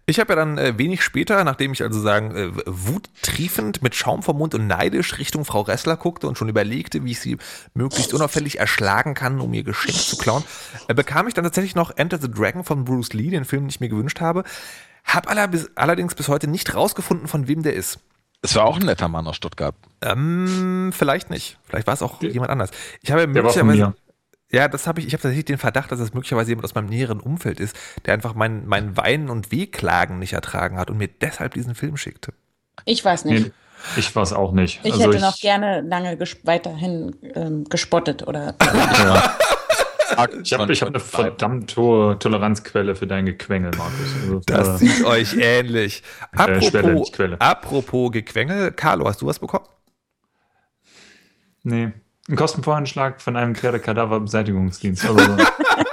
[0.08, 4.22] Ich habe ja dann äh, wenig später, nachdem ich also sagen, äh, wuttriefend mit Schaum
[4.22, 7.38] vom Mund und neidisch Richtung Frau Ressler guckte und schon überlegte, wie ich sie
[7.74, 10.44] möglichst unauffällig erschlagen kann, um ihr Geschenk zu klauen,
[10.88, 13.70] äh, bekam ich dann tatsächlich noch Enter the Dragon von Bruce Lee, den Film, den
[13.70, 14.44] ich mir gewünscht habe.
[15.06, 18.00] Hab aller, bis, allerdings bis heute nicht rausgefunden, von wem der ist.
[18.44, 19.74] Es war auch ein netter Mann aus Stuttgart.
[20.02, 21.58] Ähm, vielleicht nicht.
[21.64, 22.70] Vielleicht war es auch jemand anders.
[23.02, 24.05] Ich habe Der war von möglicherweise.
[24.56, 25.08] Ja, das habe ich.
[25.08, 28.14] Ich habe tatsächlich den Verdacht, dass es möglicherweise jemand aus meinem näheren Umfeld ist, der
[28.14, 32.34] einfach mein, mein Weinen und Wehklagen nicht ertragen hat und mir deshalb diesen Film schickte.
[32.86, 33.48] Ich weiß nicht.
[33.48, 33.52] Nee,
[33.98, 34.80] ich es auch nicht.
[34.84, 38.56] Ich Also hätte noch gerne lange ges weiterhin ähm, gespottet oder.
[38.98, 39.38] Ja.
[40.44, 44.16] Ich habe ich hab eine verdammt hohe Toleranzquelle für dein Gequengel, Markus.
[44.22, 46.04] Also, Das äh, sieht euch ähnlich.
[46.62, 47.42] Schwelle, Apropos, nicht Quelle.
[47.42, 49.66] apropos Gequengel, Carlo, hast du was bekommen?
[51.64, 51.92] nee.
[52.28, 55.06] Ein Kostenvoranschlag von einem Pferdekadaver-Beseitigungsdienst.
[55.06, 55.38] Also,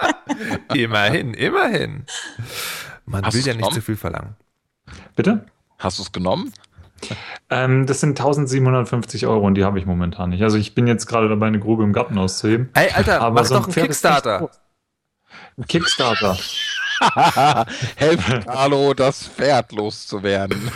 [0.75, 2.05] Immerhin, immerhin.
[3.05, 3.75] Man Hast will ja nicht genommen?
[3.75, 4.37] zu viel verlangen.
[5.15, 5.45] bitte?
[5.79, 6.53] Hast du es genommen?
[7.51, 10.43] Ähm, das sind 1750 Euro und die habe ich momentan nicht.
[10.43, 12.71] Also ich bin jetzt gerade dabei, eine Grube im Garten auszuheben.
[12.75, 14.51] Ey, Alter, Aber mach so ein doch einen Kickstarter.
[15.59, 16.39] Ein Kickstarter.
[17.97, 20.71] Helft Carlo, das Pferd loszuwerden.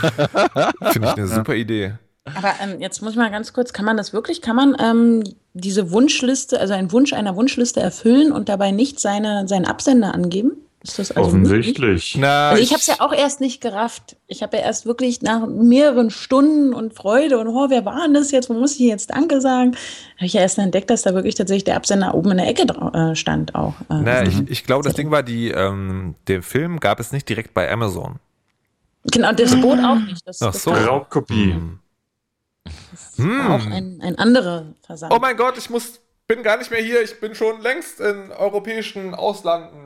[0.91, 1.95] Finde ich eine super Idee.
[2.35, 5.23] Aber ähm, jetzt muss ich mal ganz kurz, kann man das wirklich, kann man ähm,
[5.61, 10.53] diese Wunschliste, also einen Wunsch einer Wunschliste erfüllen und dabei nicht seine, seinen Absender angeben?
[10.83, 11.29] Ist das also?
[11.29, 12.17] Offensichtlich.
[12.17, 14.17] Na, Also ich habe es ja auch erst nicht gerafft.
[14.29, 18.15] Ich habe ja erst wirklich nach mehreren Stunden und Freude und oh, wer war denn
[18.15, 18.49] das jetzt?
[18.49, 19.73] Wo muss ich jetzt Danke sagen?
[20.17, 22.67] Habe ich ja erst entdeckt, dass da wirklich tatsächlich der Absender oben in der Ecke
[22.95, 23.75] äh, stand auch.
[23.91, 27.11] Äh, Na, also- ich, ich glaube, das Ding war, die, ähm, den Film gab es
[27.11, 28.17] nicht direkt bei Amazon.
[29.11, 30.23] genau, das Boot auch nicht.
[30.25, 30.71] Das, Ach das so.
[30.71, 31.55] Raubkopie.
[31.55, 31.79] Hm.
[33.19, 33.73] Auch Hm.
[33.73, 35.13] ein, ein anderer Versand.
[35.13, 37.03] Oh mein Gott, ich muss, bin gar nicht mehr hier.
[37.03, 39.85] Ich bin schon längst in europäischen Auslanden.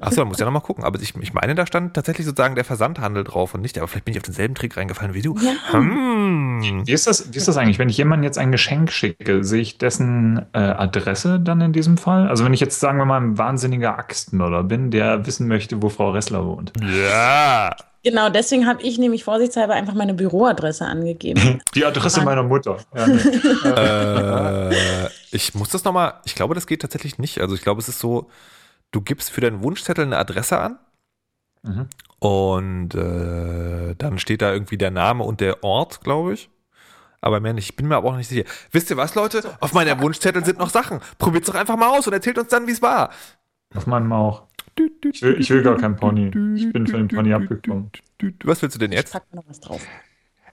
[0.00, 0.84] Achso, dann muss ich ja nochmal gucken.
[0.84, 3.78] Aber ich, ich meine, da stand tatsächlich sozusagen der Versandhandel drauf und nicht.
[3.78, 5.34] Aber vielleicht bin ich auf denselben Trick reingefallen wie du.
[5.38, 5.52] Ja.
[5.72, 6.82] Hm.
[6.84, 9.62] Wie ist, das, wie ist das eigentlich, wenn ich jemandem jetzt ein Geschenk schicke, sehe
[9.62, 12.28] ich dessen äh, Adresse dann in diesem Fall?
[12.28, 15.88] Also wenn ich jetzt, sagen wir mal, ein wahnsinniger Axtmörder bin, der wissen möchte, wo
[15.88, 16.72] Frau Ressler wohnt.
[16.82, 17.74] Ja.
[18.08, 21.60] Genau, deswegen habe ich nämlich vorsichtshalber einfach meine Büroadresse angegeben.
[21.74, 22.78] Die Adresse meiner Mutter.
[22.94, 23.20] Ja, nee.
[24.74, 26.14] äh, ich muss das nochmal.
[26.24, 27.40] Ich glaube, das geht tatsächlich nicht.
[27.40, 28.30] Also ich glaube, es ist so,
[28.92, 30.78] du gibst für deinen Wunschzettel eine Adresse an
[31.62, 31.88] Mhm.
[32.18, 36.50] Und äh, dann steht da irgendwie der Name und der Ort, glaube ich.
[37.20, 37.70] Aber mehr nicht.
[37.70, 38.44] Ich bin mir aber auch nicht sicher.
[38.70, 39.42] Wisst ihr was, Leute?
[39.60, 41.00] Auf meiner Wunschzettel sind noch Sachen.
[41.18, 43.10] Probiert's doch einfach mal aus und erzählt uns dann, wie es war.
[43.74, 44.47] Auf meinem auch.
[45.12, 46.26] Ich will, ich will gar kein Pony.
[46.56, 47.90] Ich bin von dem Pony abgekommen.
[48.44, 49.12] Was willst du denn Ich jetzt?
[49.12, 49.82] pack mir noch was drauf.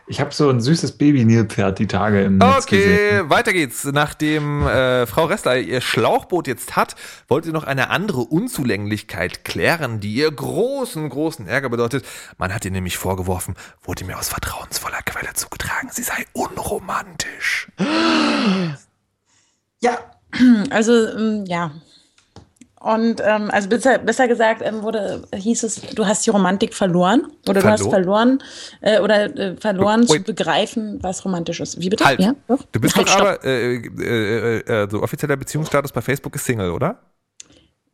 [0.07, 3.29] Ich habe so ein süßes Baby-Nilpferd die Tage im Netz Okay, gesehen.
[3.31, 3.85] weiter geht's.
[3.85, 6.95] Nachdem äh, Frau Ressler ihr Schlauchboot jetzt hat,
[7.27, 12.05] wollte sie noch eine andere Unzulänglichkeit klären, die ihr großen, großen Ärger bedeutet.
[12.37, 17.71] Man hat ihr nämlich vorgeworfen, wurde mir aus vertrauensvoller Quelle zugetragen, sie sei unromantisch.
[19.79, 19.97] Ja,
[20.69, 21.71] also ähm, ja.
[22.85, 27.31] Und ähm, also besser, besser gesagt ähm, wurde, hieß es, du hast die Romantik verloren
[27.49, 28.43] oder du hast Verloren?
[28.81, 30.25] äh, oder äh, verloren zu Wait.
[30.27, 31.81] begreifen, was romantisch ist.
[31.81, 32.05] Wie bitte?
[32.05, 32.19] Halt.
[32.19, 32.59] Ja, doch.
[32.71, 33.27] Du bist halt, doch stopp.
[33.27, 36.99] aber, äh, äh, äh, äh, so offizieller Beziehungsstatus bei Facebook ist Single, oder?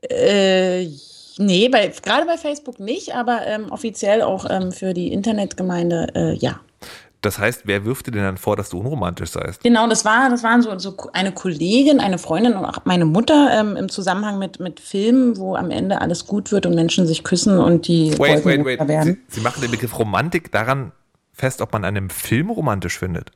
[0.02, 0.88] Äh,
[1.38, 6.34] nee, bei, gerade bei Facebook nicht, aber ähm, offiziell auch ähm, für die Internetgemeinde, äh,
[6.34, 6.60] ja.
[7.22, 9.64] Das heißt, wer wirft dir denn dann vor, dass du unromantisch seist?
[9.64, 13.50] Genau, das war, das waren so, so eine Kollegin, eine Freundin und auch meine Mutter
[13.54, 17.24] ähm, im Zusammenhang mit, mit Filmen, wo am Ende alles gut wird und Menschen sich
[17.24, 18.88] küssen und die Wait, Wolken wait, wait.
[18.88, 19.20] werden.
[19.28, 20.94] Sie, Sie machen den Begriff Romantik daran
[21.32, 23.32] fest, ob man einen Film romantisch findet.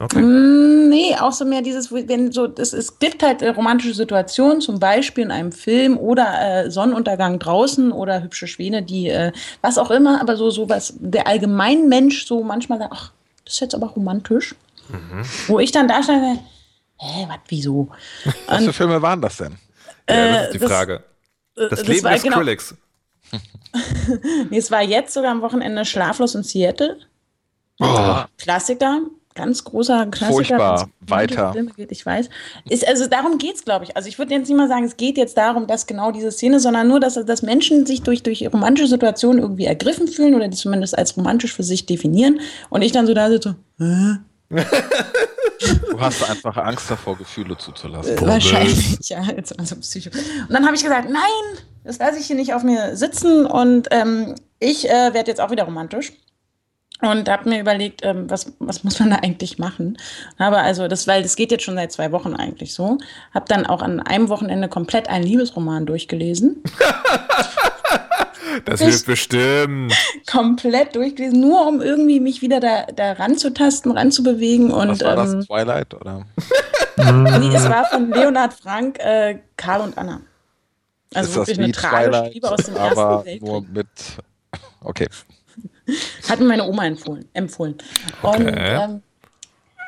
[0.00, 0.20] Okay.
[0.20, 4.60] Mm, Nee, auch so mehr dieses, wenn so, es, es gibt halt äh, romantische Situationen,
[4.60, 9.76] zum Beispiel in einem Film oder äh, Sonnenuntergang draußen oder hübsche Schwäne, die, äh, was
[9.78, 13.12] auch immer, aber so, so was der Allgemeinmensch so manchmal sagt, ach,
[13.44, 14.54] das ist jetzt aber romantisch.
[15.48, 16.38] Wo ich dann da stand,
[16.98, 17.88] hä, was, wieso?
[18.46, 19.56] Was für Filme waren das denn?
[20.08, 21.02] Ja, das ist die das- Frage.
[21.56, 22.74] Äh, Das, Leben war des genau- Skrillex.
[24.50, 26.98] Nee, es war jetzt sogar am Wochenende Schlaflos in Seattle.
[27.80, 29.00] Oh, Klassiker,
[29.34, 30.34] ganz großer Klassiker.
[30.34, 30.88] Furchtbar.
[31.00, 31.52] Weiter.
[31.52, 32.28] Filme Geht, ich weiß.
[32.68, 33.96] Ist, also darum geht es, glaube ich.
[33.96, 36.60] Also ich würde jetzt nicht mal sagen, es geht jetzt darum, dass genau diese Szene,
[36.60, 40.56] sondern nur, dass, dass Menschen sich durch, durch romantische Situationen irgendwie ergriffen fühlen oder die
[40.56, 42.40] zumindest als romantisch für sich definieren.
[42.70, 44.18] Und ich dann so da sitze, hä?
[45.90, 48.18] Du hast einfach Angst davor, Gefühle zuzulassen.
[48.18, 50.10] Äh, Wahrscheinlich, ja, jetzt also Psycho.
[50.10, 53.88] Und dann habe ich gesagt, nein, das lasse ich hier nicht auf mir sitzen und
[53.90, 56.12] ähm, ich äh, werde jetzt auch wieder romantisch.
[57.04, 59.98] Und habe mir überlegt, ähm, was, was muss man da eigentlich machen?
[60.38, 62.98] Habe also, das, weil das geht jetzt schon seit zwei Wochen eigentlich so,
[63.32, 66.62] habe dann auch an einem Wochenende komplett einen Liebesroman durchgelesen.
[68.64, 69.92] Das hilft bestimmt.
[70.30, 74.70] komplett durchgelesen, nur um irgendwie mich wieder da, da ranzutasten, ranzubewegen.
[74.70, 75.46] Und Was war ähm, das?
[75.46, 75.94] Twilight?
[75.94, 76.24] Oder?
[76.96, 80.20] Nee, es war von Leonhard Frank, äh, Karl und Anna.
[81.12, 83.74] Also ist wirklich eine tragische Liebe aus dem aber Ersten nur Weltkrieg.
[83.74, 83.88] mit.
[84.80, 85.08] Okay.
[86.28, 87.26] Hat mir meine Oma empfohlen.
[87.34, 87.74] empfohlen.
[88.22, 88.84] Und Okay.
[88.84, 89.02] ähm,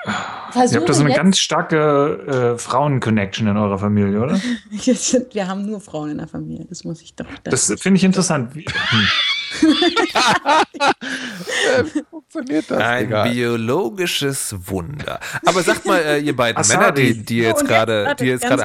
[0.06, 4.38] ihr habt da so eine ganz starke äh, Frauen-Connection in eurer Familie, oder?
[4.70, 7.26] Wir haben nur Frauen in der Familie, das muss ich doch.
[7.44, 8.54] Das finde ich interessant.
[8.54, 9.08] Wie- Hm.
[12.10, 12.78] Funktioniert das?
[12.82, 13.30] Ein Egal.
[13.30, 15.20] biologisches Wunder.
[15.44, 16.66] Aber sagt mal, äh, ihr beiden.
[16.68, 18.14] Männer, die, die jetzt und gerade,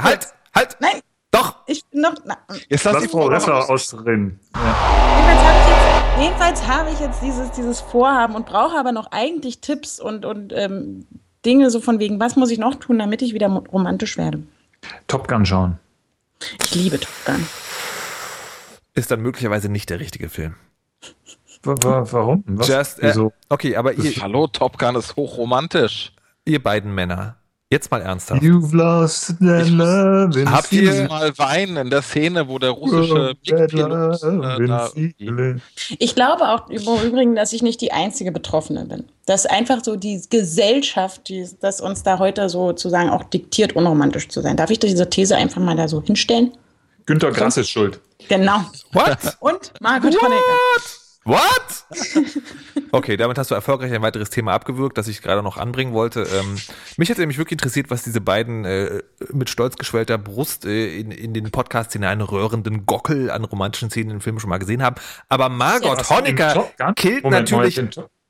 [0.04, 1.00] halt, halt, Nein,
[1.32, 2.14] doch, ich bin noch.
[2.26, 2.38] Na,
[2.70, 4.40] Jetzt lass Lass die Frau Ressler ausreden.
[4.56, 6.22] Ja.
[6.22, 10.26] jedenfalls habe ich jetzt, ich dieses, dieses Vorhaben und brauche aber noch eigentlich Tipps und,
[10.26, 11.06] und ähm,
[11.46, 14.44] Dinge so von wegen, was muss ich noch tun, damit ich wieder romantisch werde.
[15.08, 15.80] Top Gun schauen.
[16.64, 17.48] Ich liebe Top Gun.
[18.94, 20.56] ist dann möglicherweise nicht der richtige Film.
[21.64, 22.44] Wa- wa- Warum?
[22.48, 22.68] Was?
[22.68, 23.34] Just, äh, Wieso?
[23.50, 26.12] okay, aber ihr, Hallo, Top Gun ist hochromantisch.
[26.46, 27.38] ihr beiden Männer,
[27.72, 28.42] jetzt mal ernsthaft.
[28.44, 34.24] You've lost the love Habt ihr- Mal weinen in der Szene, wo der russische MiG-Pilot
[34.24, 34.90] äh, da
[35.98, 39.06] Ich glaube auch im Übrigen, dass ich nicht die einzige Betroffene bin.
[39.26, 44.42] Dass einfach so die Gesellschaft, die, das uns da heute sozusagen auch diktiert, unromantisch zu
[44.42, 44.58] sein.
[44.58, 46.52] Darf ich diese These einfach mal da so hinstellen?
[47.06, 48.00] Günter Grass ist schuld.
[48.28, 48.60] Genau.
[48.94, 49.18] What?
[49.40, 51.01] Und Margot Honecker.
[51.24, 51.86] What?
[52.94, 56.24] Okay, damit hast du erfolgreich ein weiteres Thema abgewürgt, das ich gerade noch anbringen wollte.
[56.24, 56.58] Ähm,
[56.98, 61.10] mich hätte nämlich wirklich interessiert, was diese beiden äh, mit stolz geschwellter Brust äh, in,
[61.12, 64.98] in den Podcast hineinröhrenden Gockel an romantischen Szenen in den Filmen schon mal gesehen haben.
[65.30, 66.10] Aber Margot Jetzt.
[66.10, 67.80] Honecker killt Moment, natürlich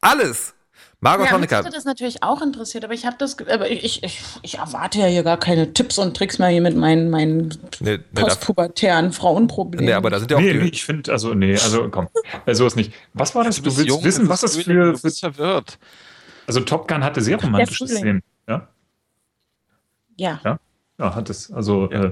[0.02, 0.54] alles.
[1.04, 4.04] Margot Ja, mich Honecker, hätte das natürlich auch interessiert, aber ich habe das, aber ich,
[4.04, 7.48] ich, ich erwarte ja hier gar keine Tipps und Tricks mehr hier mit meinen, meinen
[7.80, 9.88] ne, ne, da, postpubertären Frauenproblemen.
[9.88, 12.08] ne, aber da sind ja auch Nee, die, nee, ich finde, also, nee, also komm,
[12.46, 12.94] äh, so ist nicht.
[13.16, 13.56] Was war das?
[13.56, 15.02] Du bist willst jung, wissen, du was das für, Du für.
[15.02, 15.80] bist verwirrt.
[16.46, 17.88] Also, Top Gun hatte sehr romantische.
[17.88, 18.22] Szenen.
[18.48, 18.68] Ja,
[20.18, 20.40] ja.
[20.46, 20.60] ja,
[21.00, 21.52] ja hat es.
[21.52, 22.12] Also, äh,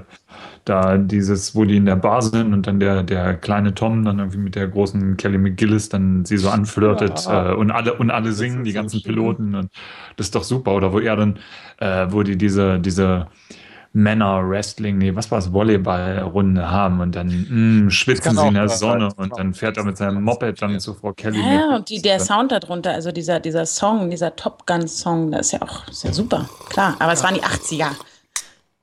[0.65, 4.19] da dieses, wo die in der Bar sind und dann der, der kleine Tom dann
[4.19, 7.51] irgendwie mit der großen Kelly McGillis dann sie so anflirtet Ja.
[7.51, 9.13] äh, und alle, und alle singen, die ganzen schön.
[9.15, 9.55] Piloten.
[9.55, 9.69] Und
[10.17, 10.73] das ist doch super.
[10.75, 11.39] Oder wo er dann,
[11.79, 13.27] äh, wo die diese, diese
[13.93, 17.27] Männer-Wrestling, nee, was war es, Volleyball-Runde haben und dann
[17.85, 20.93] mh, schwitzen sie in der Sonne und dann fährt er mit seinem Moped dann zu
[20.93, 21.39] Frau Kelly.
[21.39, 25.51] Ja, und die, der Sound darunter, also dieser, dieser Song, dieser Top Gun-Song, das ist
[25.53, 26.95] ja auch ist ja super, klar.
[26.99, 27.87] Aber es waren die 80er.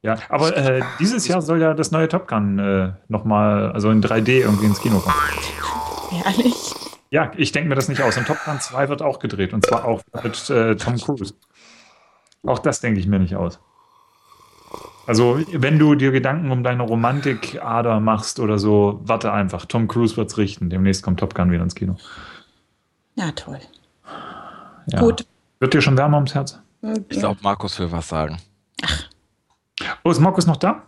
[0.07, 4.01] Ja, aber äh, dieses Jahr soll ja das neue Top Gun äh, nochmal, also in
[4.01, 5.17] 3D irgendwie ins Kino kommen.
[6.25, 6.55] Ehrlich?
[7.11, 8.17] Ja, ich denke mir das nicht aus.
[8.17, 11.35] Und Top Gun 2 wird auch gedreht und zwar auch mit äh, Tom Cruise.
[12.45, 13.59] Auch das denke ich mir nicht aus.
[15.09, 19.67] Also, wenn du dir Gedanken um deine Romantikader machst oder so, warte einfach.
[19.67, 20.71] Tom Cruise wird's richten.
[20.71, 21.97] Demnächst kommt Top Gun wieder ins Kino.
[23.17, 23.59] Ja, toll.
[24.87, 25.01] Ja.
[25.01, 25.27] Gut.
[25.59, 26.61] Wird dir schon wärmer ums Herz?
[27.09, 28.39] Ich glaube, Markus will was sagen.
[30.07, 30.85] Oh, ist Markus noch da?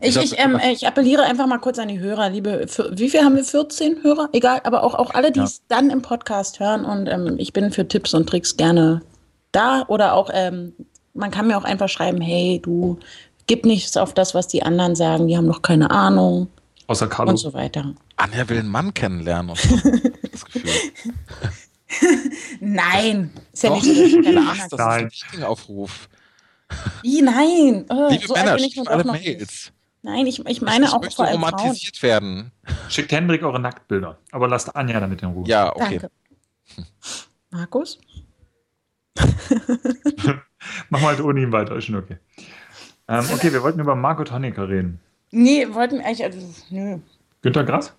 [0.00, 3.20] Ich, ich, ähm, ich appelliere einfach mal kurz an die Hörer, liebe, für, wie viel
[3.22, 3.44] haben wir?
[3.44, 4.30] 14 Hörer?
[4.32, 5.44] Egal, aber auch, auch alle, die Ja.
[5.44, 9.02] es dann im Podcast hören und ähm, ich bin für Tipps und Tricks gerne
[9.52, 10.72] da oder auch, ähm,
[11.12, 12.98] man kann mir auch einfach schreiben, hey, du
[13.46, 16.48] gib nichts auf das, was die anderen sagen, die haben noch keine Ahnung
[16.86, 17.32] Außer Carlo.
[17.32, 17.92] und so weiter.
[18.16, 19.50] Anja will einen Mann kennenlernen.
[19.50, 19.76] Und so.
[20.32, 20.70] das Gefühl.
[22.60, 25.06] Nein, ist ja Doch, nicht Ahnung das Nein.
[25.06, 26.08] ist ein Dating-Aufruf.
[27.02, 27.86] Wie, nein.
[27.88, 29.04] Oh, Liebe so Männer, bin ich schickt nun alle.
[29.04, 29.72] Mails.
[30.02, 31.54] Nein, ich, ich meine ich auch möchte vor allem Frauen.
[31.54, 32.52] romantisiert werden.
[32.88, 34.18] Schickt Hendrik eure Nacktbilder.
[34.32, 35.46] Aber lasst Anja damit in Ruhe.
[35.46, 35.98] Ja, okay.
[35.98, 36.10] Danke.
[37.50, 37.98] Markus?
[40.90, 42.18] Mach mal ohne ihn weiter, ist schon okay.
[43.08, 45.00] Ähm, okay, wir wollten über Margot Honecker reden.
[45.30, 46.38] Nee, wollten eigentlich, also,
[46.70, 46.98] nö,
[47.42, 47.94] Günter Grass?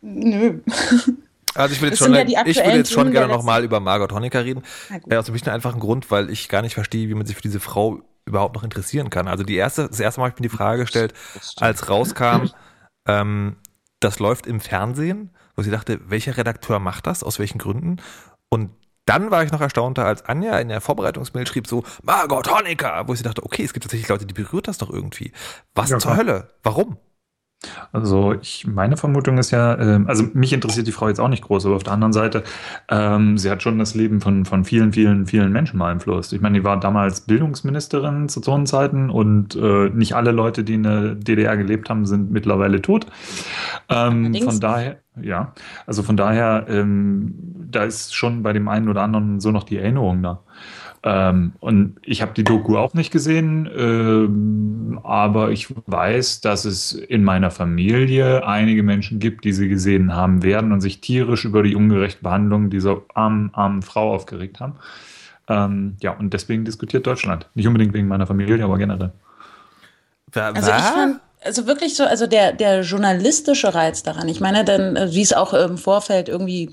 [0.00, 0.60] nö.
[1.54, 4.44] Also ich will jetzt schon, ja ich will jetzt schon gerne nochmal über Margot Honecker
[4.44, 4.62] reden.
[5.08, 7.42] Ja, aus dem schlichten einfachen Grund, weil ich gar nicht verstehe, wie man sich für
[7.42, 9.28] diese Frau überhaupt noch interessieren kann.
[9.28, 11.12] Also die erste, das erste Mal habe ich mir die Frage gestellt,
[11.56, 12.48] als rauskam,
[13.06, 13.56] ähm,
[14.00, 17.96] das läuft im Fernsehen, wo sie dachte, welcher Redakteur macht das, aus welchen Gründen?
[18.48, 18.70] Und
[19.06, 23.12] dann war ich noch erstaunter, als Anja in der Vorbereitungsmail schrieb so, Margot Honecker, wo
[23.12, 25.32] ich dachte, okay, es gibt tatsächlich Leute, die berührt das doch irgendwie.
[25.74, 26.16] Was Ja, zur klar.
[26.16, 26.48] Hölle?
[26.62, 26.96] Warum?
[27.92, 31.44] Also ich, meine Vermutung ist ja, ähm, also mich interessiert die Frau jetzt auch nicht
[31.44, 32.44] groß, aber auf der anderen Seite,
[32.88, 36.32] ähm, sie hat schon das Leben von, von vielen, vielen, vielen Menschen beeinflusst.
[36.32, 40.82] Ich meine, die war damals Bildungsministerin zu Zonenzeiten und äh, nicht alle Leute, die in
[40.82, 43.06] der DDR gelebt haben, sind mittlerweile tot.
[43.88, 45.52] Ähm, von daher, ja,
[45.86, 47.34] also von daher, ähm,
[47.70, 50.42] da ist schon bei dem einen oder anderen so noch die Erinnerung da.
[51.06, 56.94] Ähm, und ich habe die Doku auch nicht gesehen, ähm, aber ich weiß, dass es
[56.94, 61.62] in meiner Familie einige Menschen gibt, die sie gesehen haben werden und sich tierisch über
[61.62, 64.76] die ungerechte Behandlung dieser armen, armen Frau aufgeregt haben.
[65.46, 67.50] Ähm, ja, und deswegen diskutiert Deutschland.
[67.54, 69.12] Nicht unbedingt wegen meiner Familie, aber generell.
[70.32, 74.96] Also ich fand, also wirklich so, also der, der journalistische Reiz daran, ich meine dann,
[74.96, 76.70] äh, wie es auch im Vorfeld irgendwie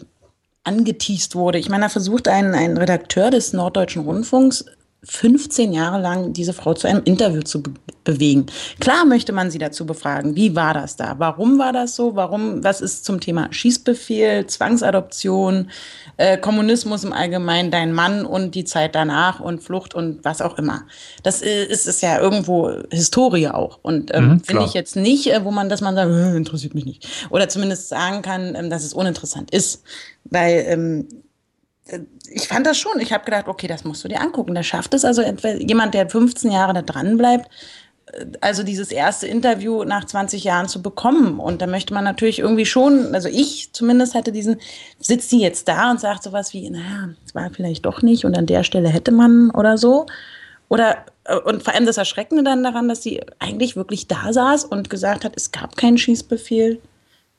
[0.64, 4.66] angeteased wurde, ich meine, da versucht ein, ein Redakteur des Norddeutschen Rundfunks
[5.04, 7.72] 15 Jahre lang diese Frau zu einem Interview zu be
[8.04, 8.48] bewegen.
[8.80, 10.36] Klar möchte man sie dazu befragen.
[10.36, 11.14] Wie war das da?
[11.20, 12.16] Warum war das so?
[12.16, 15.70] Warum, was ist zum Thema Schießbefehl, Zwangsadoption,
[16.18, 20.58] äh, Kommunismus im Allgemeinen, dein Mann und die Zeit danach und Flucht und was auch
[20.58, 20.82] immer.
[21.22, 23.78] Das äh, ist, ist ja irgendwo Historie auch.
[23.84, 26.74] Und ähm, Mhm, finde ich jetzt nicht, äh, wo man, dass man sagt, äh, interessiert
[26.74, 27.08] mich nicht.
[27.30, 29.84] Oder zumindest sagen kann, ähm, dass es uninteressant ist.
[30.32, 31.08] Weil ähm,
[32.30, 33.00] ich fand das schon.
[33.00, 34.56] Ich habe gedacht, okay, das musst du dir angucken.
[34.56, 35.06] Der schafft es.
[35.06, 37.50] Also jemand, der 15 Jahre da dran bleibt,
[38.08, 41.40] äh, also dieses erste Interview nach 20 Jahren zu bekommen.
[41.40, 44.58] Und da möchte man natürlich irgendwie schon, also ich zumindest hatte diesen,
[45.00, 48.38] sitzt die jetzt da und sagt sowas wie, naja, es war vielleicht doch nicht und
[48.38, 50.06] an der Stelle hätte man oder so.
[50.70, 54.64] Oder, äh, und vor allem das Erschreckende dann daran, dass sie eigentlich wirklich da saß
[54.66, 56.80] und gesagt hat, es gab keinen Schießbefehl.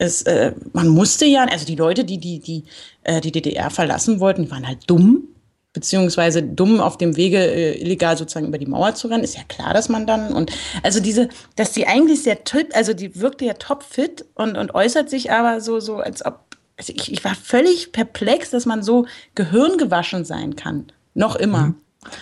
[0.03, 2.65] Es, äh, man musste ja, also die Leute, die die, die,
[3.05, 5.29] äh, die DDR verlassen wollten, die waren halt dumm,
[5.73, 9.23] beziehungsweise dumm auf dem Wege, äh, illegal sozusagen über die Mauer zu rennen.
[9.23, 10.51] Ist ja klar, dass man dann, und
[10.83, 15.09] also diese, dass die eigentlich sehr top, also die wirkte ja topfit und, und äußert
[15.09, 16.41] sich aber so, so als ob,
[16.77, 20.87] also ich, ich war völlig perplex, dass man so gehirngewaschen sein kann.
[21.15, 21.75] Noch immer.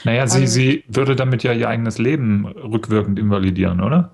[0.05, 4.13] Naja, sie, sie würde damit ja ihr eigenes Leben rückwirkend invalidieren, oder?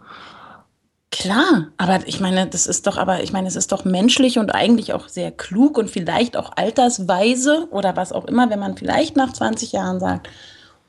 [1.18, 4.54] Klar, aber ich meine, das ist doch, aber ich meine, es ist doch menschlich und
[4.54, 9.16] eigentlich auch sehr klug und vielleicht auch altersweise oder was auch immer, wenn man vielleicht
[9.16, 10.28] nach 20 Jahren sagt,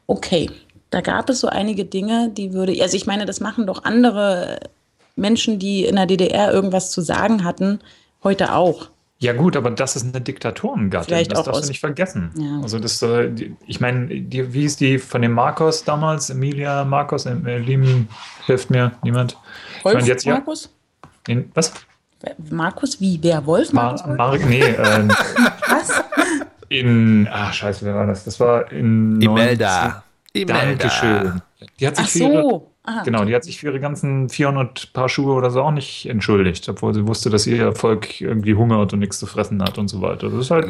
[0.05, 0.51] okay,
[0.89, 4.59] da gab es so einige Dinge, die würde, also ich meine, das machen doch andere
[5.15, 7.79] Menschen, die in der DDR irgendwas zu sagen hatten,
[8.21, 8.89] heute auch.
[9.19, 11.05] Ja gut, aber das ist eine Diktatorengattin.
[11.07, 12.31] Vielleicht das auch darfst aus- du nicht vergessen.
[12.37, 12.59] Ja.
[12.61, 13.31] Also das, äh,
[13.65, 16.29] ich meine, die, wie ist die von dem Marcos damals?
[16.29, 18.07] Emilia Marcos, äh, Lim,
[18.45, 19.35] hilft mir niemand.
[19.79, 20.33] Ich Wolf, meine jetzt ja.
[20.35, 20.69] Markus?
[21.27, 21.73] In, was?
[22.51, 23.17] Markus, wie?
[23.21, 23.43] Wer?
[23.45, 23.73] Wolf?
[23.73, 24.05] Markus?
[24.05, 25.07] Mar, Mar, nee, äh,
[25.69, 26.03] Was?
[26.69, 28.23] in, ah scheiße, wer war das?
[28.23, 30.03] Das war in Imelda.
[30.33, 30.63] Imelda.
[30.65, 31.41] Dankeschön.
[31.79, 32.09] Die hat sich Ach
[32.41, 32.71] so.
[32.89, 33.03] Aha.
[33.03, 36.69] genau, die hat sich für ihre ganzen 400 Paar Schuhe oder so auch nicht entschuldigt,
[36.69, 40.01] obwohl sie wusste, dass ihr Volk irgendwie hungert und nichts zu fressen hat und so
[40.01, 40.29] weiter.
[40.29, 40.67] Das ist halt,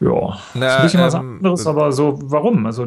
[0.00, 2.64] ja, ist Na, ein bisschen was ähm, anderes, aber so, warum?
[2.64, 2.86] Also,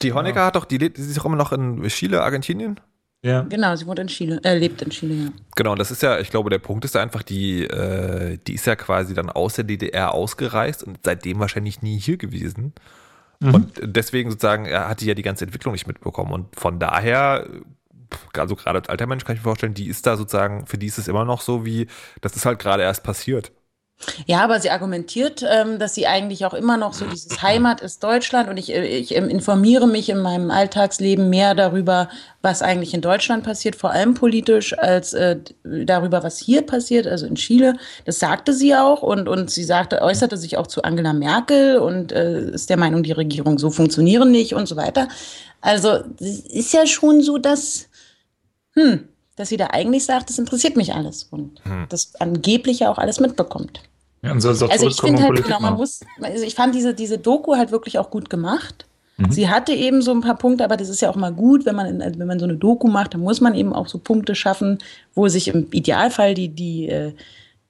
[0.00, 2.80] Die Honecker hat doch, die lebt, die ist doch immer noch in Chile, Argentinien?
[3.22, 3.42] ja.
[3.42, 5.30] Genau, sie wohnt in Chile, äh, lebt in Chile, ja.
[5.54, 8.66] Genau, das ist ja, ich glaube, der Punkt ist ja einfach, die, äh, die ist
[8.66, 12.72] ja quasi dann aus der DDR ausgereist und seitdem wahrscheinlich nie hier gewesen.
[13.50, 16.32] Und deswegen sozusagen er hat die ja die ganze Entwicklung nicht mitbekommen.
[16.32, 17.48] Und von daher,
[18.34, 20.86] also gerade als alter Mensch kann ich mir vorstellen, die ist da sozusagen, für die
[20.86, 21.86] ist es immer noch so wie,
[22.20, 23.52] das ist halt gerade erst passiert.
[24.26, 28.02] Ja, aber sie argumentiert, ähm, dass sie eigentlich auch immer noch so dieses Heimat ist
[28.02, 32.08] Deutschland und ich, äh, ich informiere mich in meinem Alltagsleben mehr darüber,
[32.40, 37.26] was eigentlich in Deutschland passiert, vor allem politisch, als äh, darüber, was hier passiert, also
[37.26, 37.74] in Chile.
[38.04, 42.12] Das sagte sie auch und, und sie sagte, äußerte sich auch zu Angela Merkel und
[42.12, 45.08] äh, ist der Meinung, die Regierung so funktionieren nicht und so weiter.
[45.60, 47.86] Also es ist ja schon so, dass,
[48.72, 52.98] hm, dass sie da eigentlich sagt, das interessiert mich alles und das angeblich ja auch
[52.98, 53.80] alles mitbekommt.
[54.22, 56.74] Ja und soll es auch Also ich finde halt, genau, man muss, also ich fand
[56.74, 58.86] diese, diese Doku halt wirklich auch gut gemacht.
[59.18, 59.30] Mhm.
[59.30, 61.76] Sie hatte eben so ein paar Punkte, aber das ist ja auch mal gut, wenn
[61.76, 64.34] man, in, wenn man so eine Doku macht, dann muss man eben auch so Punkte
[64.34, 64.78] schaffen,
[65.14, 67.12] wo sich im Idealfall die, die äh,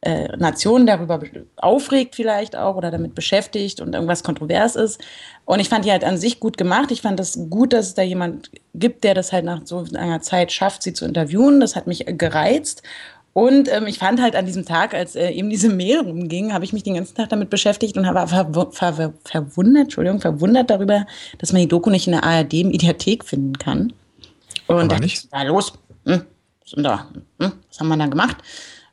[0.03, 5.01] äh, Nation darüber be- aufregt vielleicht auch oder damit beschäftigt und irgendwas kontrovers ist.
[5.45, 6.91] Und ich fand die halt an sich gut gemacht.
[6.91, 10.21] Ich fand das gut, dass es da jemand gibt, der das halt nach so langer
[10.21, 11.61] Zeit schafft, sie zu interviewen.
[11.61, 12.83] Das hat mich gereizt.
[13.35, 16.65] Und ähm, ich fand halt an diesem Tag, als äh, eben diese Mail rumging, habe
[16.65, 20.69] ich mich den ganzen Tag damit beschäftigt und habe verw ver ver verwundert, Entschuldigung, verwundert
[20.69, 21.07] darüber,
[21.39, 23.93] dass man die Doku nicht in der ARD-Mediathek finden kann.
[24.67, 25.33] Und dachte, nicht?
[25.33, 25.73] da los?
[26.05, 26.23] Hm,
[26.77, 27.07] denn da?
[27.41, 28.37] Hm, was haben wir da gemacht?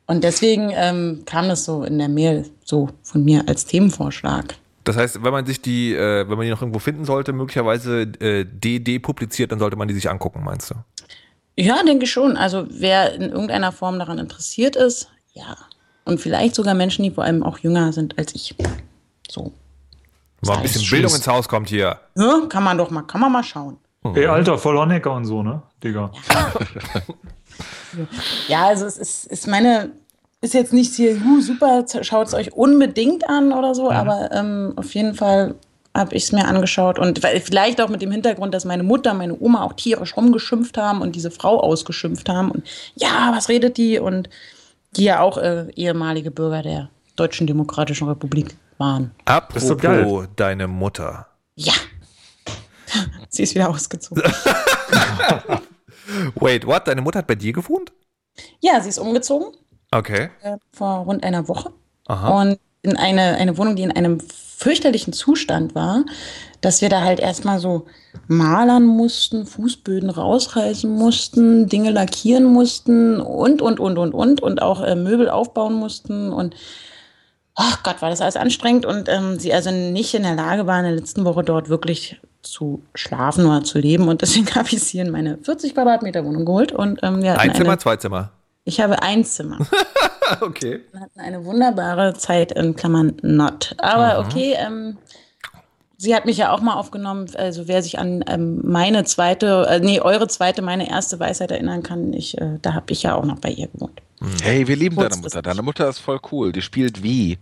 [0.05, 4.55] Und deswegen ähm, kam das so in der Mail so von mir als Themenvorschlag.
[4.83, 8.01] Das heißt, wenn man sich die, äh, wenn man die noch irgendwo finden sollte, möglicherweise
[8.19, 10.75] äh, DD publiziert, dann sollte man die sich angucken, meinst du?
[11.59, 12.37] Ja, denke ich schon.
[12.37, 15.57] Also wer in irgendeiner Form daran interessiert ist, ja.
[16.05, 18.55] Und vielleicht sogar Menschen, die vor allem auch jünger sind als ich.
[19.29, 19.51] So.
[20.41, 20.89] Mal ein bisschen.
[20.89, 21.99] Bildung ins Haus kommt hier.
[22.15, 23.77] Ja, kann man doch mal, kann man mal schauen.
[24.15, 25.61] Ey, Alter, voll Honecker und so, ne?
[25.83, 26.11] Digga.
[28.47, 29.91] Ja, also es ist, ist meine,
[30.39, 34.93] ist jetzt nicht hier, super, schaut es euch unbedingt an oder so, aber ähm, auf
[34.95, 35.55] jeden Fall
[35.95, 39.13] habe ich es mir angeschaut und weil- vielleicht auch mit dem Hintergrund, dass meine Mutter,
[39.13, 42.63] meine Oma auch tierisch rumgeschimpft haben und diese Frau ausgeschimpft haben und
[42.95, 44.29] ja, was redet die und
[44.95, 49.11] die ja auch äh, ehemalige Bürger der Deutschen Demokratischen Republik waren.
[49.25, 50.27] Apropos geil.
[50.35, 51.27] deine Mutter.
[51.55, 51.73] Ja.
[53.29, 54.23] Sie ist wieder ausgezogen.
[56.35, 56.87] Wait, what?
[56.87, 57.91] Deine Mutter hat bei dir gewohnt?
[58.61, 59.47] Ja, sie ist umgezogen
[59.91, 60.29] Okay.
[60.41, 61.71] äh, vor rund einer Woche.
[62.07, 62.41] Aha.
[62.41, 66.05] Und in eine, eine Wohnung, die in einem fürchterlichen Zustand war,
[66.61, 67.85] dass wir da halt erstmal so
[68.27, 74.81] malern mussten, Fußböden rausreißen mussten, Dinge lackieren mussten und, und, und, und, und, und auch
[74.81, 76.55] äh, Möbel aufbauen mussten und
[77.55, 80.79] ach Gott, war das alles anstrengend und ähm, sie also nicht in der Lage war,
[80.79, 84.83] in der letzten Woche dort wirklich zu schlafen oder zu leben und deswegen habe ich
[84.83, 88.31] sie in meine 40 Quadratmeter Wohnung geholt und ähm, wir hatten Ein Zimmer, zwei Zimmer.
[88.69, 89.59] Ich habe ein Zimmer.
[90.41, 90.81] Okay.
[90.91, 93.75] Wir hatten eine wunderbare Zeit in Klammern not.
[93.79, 94.95] Aber okay, ähm,
[95.97, 97.25] sie hat mich ja auch mal aufgenommen.
[97.35, 101.81] Also wer sich an ähm, meine zweite, äh, nee, eure zweite, meine erste Weisheit erinnern
[101.81, 104.03] kann, ich, äh, da habe ich ja auch noch bei ihr gewohnt.
[104.43, 105.37] Hey, wir lieben deine Kurzfristig.
[105.37, 105.41] Mutter.
[105.49, 106.51] Deine Mutter ist voll cool.
[106.51, 107.39] Die spielt wie?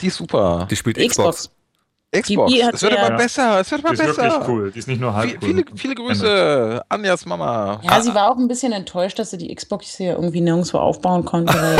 [0.00, 0.68] Die ist super.
[0.70, 1.50] Die spielt Die Xbox.
[2.10, 2.50] Xbox.
[2.52, 3.60] die hat Es wird ja- immer besser.
[3.60, 4.48] Es wird Die immer ist wirklich besser.
[4.48, 4.70] cool.
[4.70, 5.48] Die ist nicht nur halb cool.
[5.48, 6.82] Viele, viele Grüße.
[6.88, 7.80] Anjas Mama.
[7.82, 11.24] Ja, sie war auch ein bisschen enttäuscht, dass sie die Xbox hier irgendwie nirgendwo aufbauen
[11.24, 11.52] konnte.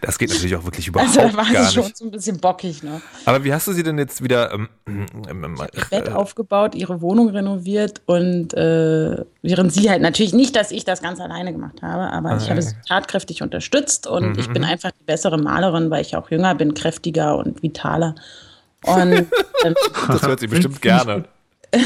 [0.00, 1.96] Das geht natürlich auch wirklich überhaupt also da war gar sie schon nicht.
[1.96, 2.82] so ein bisschen bockig.
[2.82, 3.00] Ne?
[3.24, 6.74] Aber wie hast du sie denn jetzt wieder ähm, ähm, ähm, Ihr Bett äh, aufgebaut,
[6.74, 11.52] ihre Wohnung renoviert und äh, während sie halt natürlich nicht, dass ich das ganz alleine
[11.52, 15.90] gemacht habe, aber ich habe sie tatkräftig unterstützt und ich bin einfach die bessere Malerin,
[15.90, 18.14] weil ich auch jünger bin, kräftiger und vitaler.
[18.86, 19.26] Und
[19.64, 19.74] ähm,
[20.08, 21.24] das hört sie bestimmt gerne.
[21.70, 21.82] Das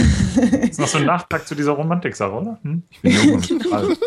[0.71, 2.59] ist noch so ein Nachtrag zu dieser Romantik-Sache, oder?
[2.63, 2.83] Hm?
[2.91, 3.99] Ich bin jung und alt.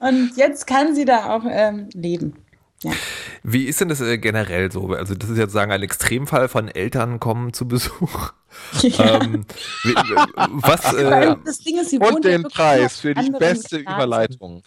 [0.00, 2.34] Und jetzt kann sie da auch ähm, leben.
[2.82, 2.92] Ja.
[3.42, 4.88] Wie ist denn das äh, generell so?
[4.88, 8.32] Also das ist jetzt sagen ein Extremfall von Eltern kommen zu Besuch.
[8.82, 9.46] ähm,
[9.82, 13.80] wie, äh, was, äh, Weil das Ding ist, Und ja den Preis für die beste
[13.80, 13.96] Staaten.
[13.96, 14.62] Überleitung.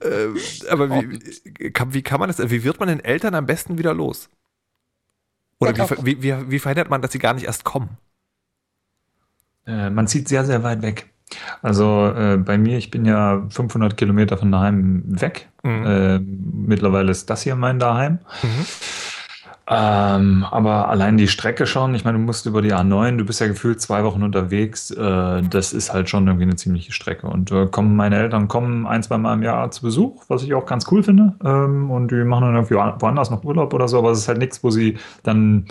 [0.00, 3.78] äh, aber wie, kann, wie kann man das, wie wird man den Eltern am besten
[3.78, 4.28] wieder los?
[5.62, 7.96] Oder wie, wie, wie, wie verhindert man, dass sie gar nicht erst kommen?
[9.66, 11.10] Äh, man zieht sehr, sehr weit weg.
[11.62, 15.48] Also äh, bei mir, ich bin ja 500 Kilometer von daheim weg.
[15.62, 15.86] Mhm.
[15.86, 18.18] Äh, mittlerweile ist das hier mein Daheim.
[19.68, 23.40] Ähm, aber allein die Strecke schon, ich meine, du musst über die A9, du bist
[23.40, 27.28] ja gefühlt zwei Wochen unterwegs, äh, das ist halt schon irgendwie eine ziemliche Strecke.
[27.28, 30.54] Und äh, kommen meine Eltern kommen ein, zwei Mal im Jahr zu Besuch, was ich
[30.54, 31.34] auch ganz cool finde.
[31.44, 34.38] Ähm, und die machen dann irgendwie woanders noch Urlaub oder so, aber es ist halt
[34.38, 35.66] nichts, wo sie dann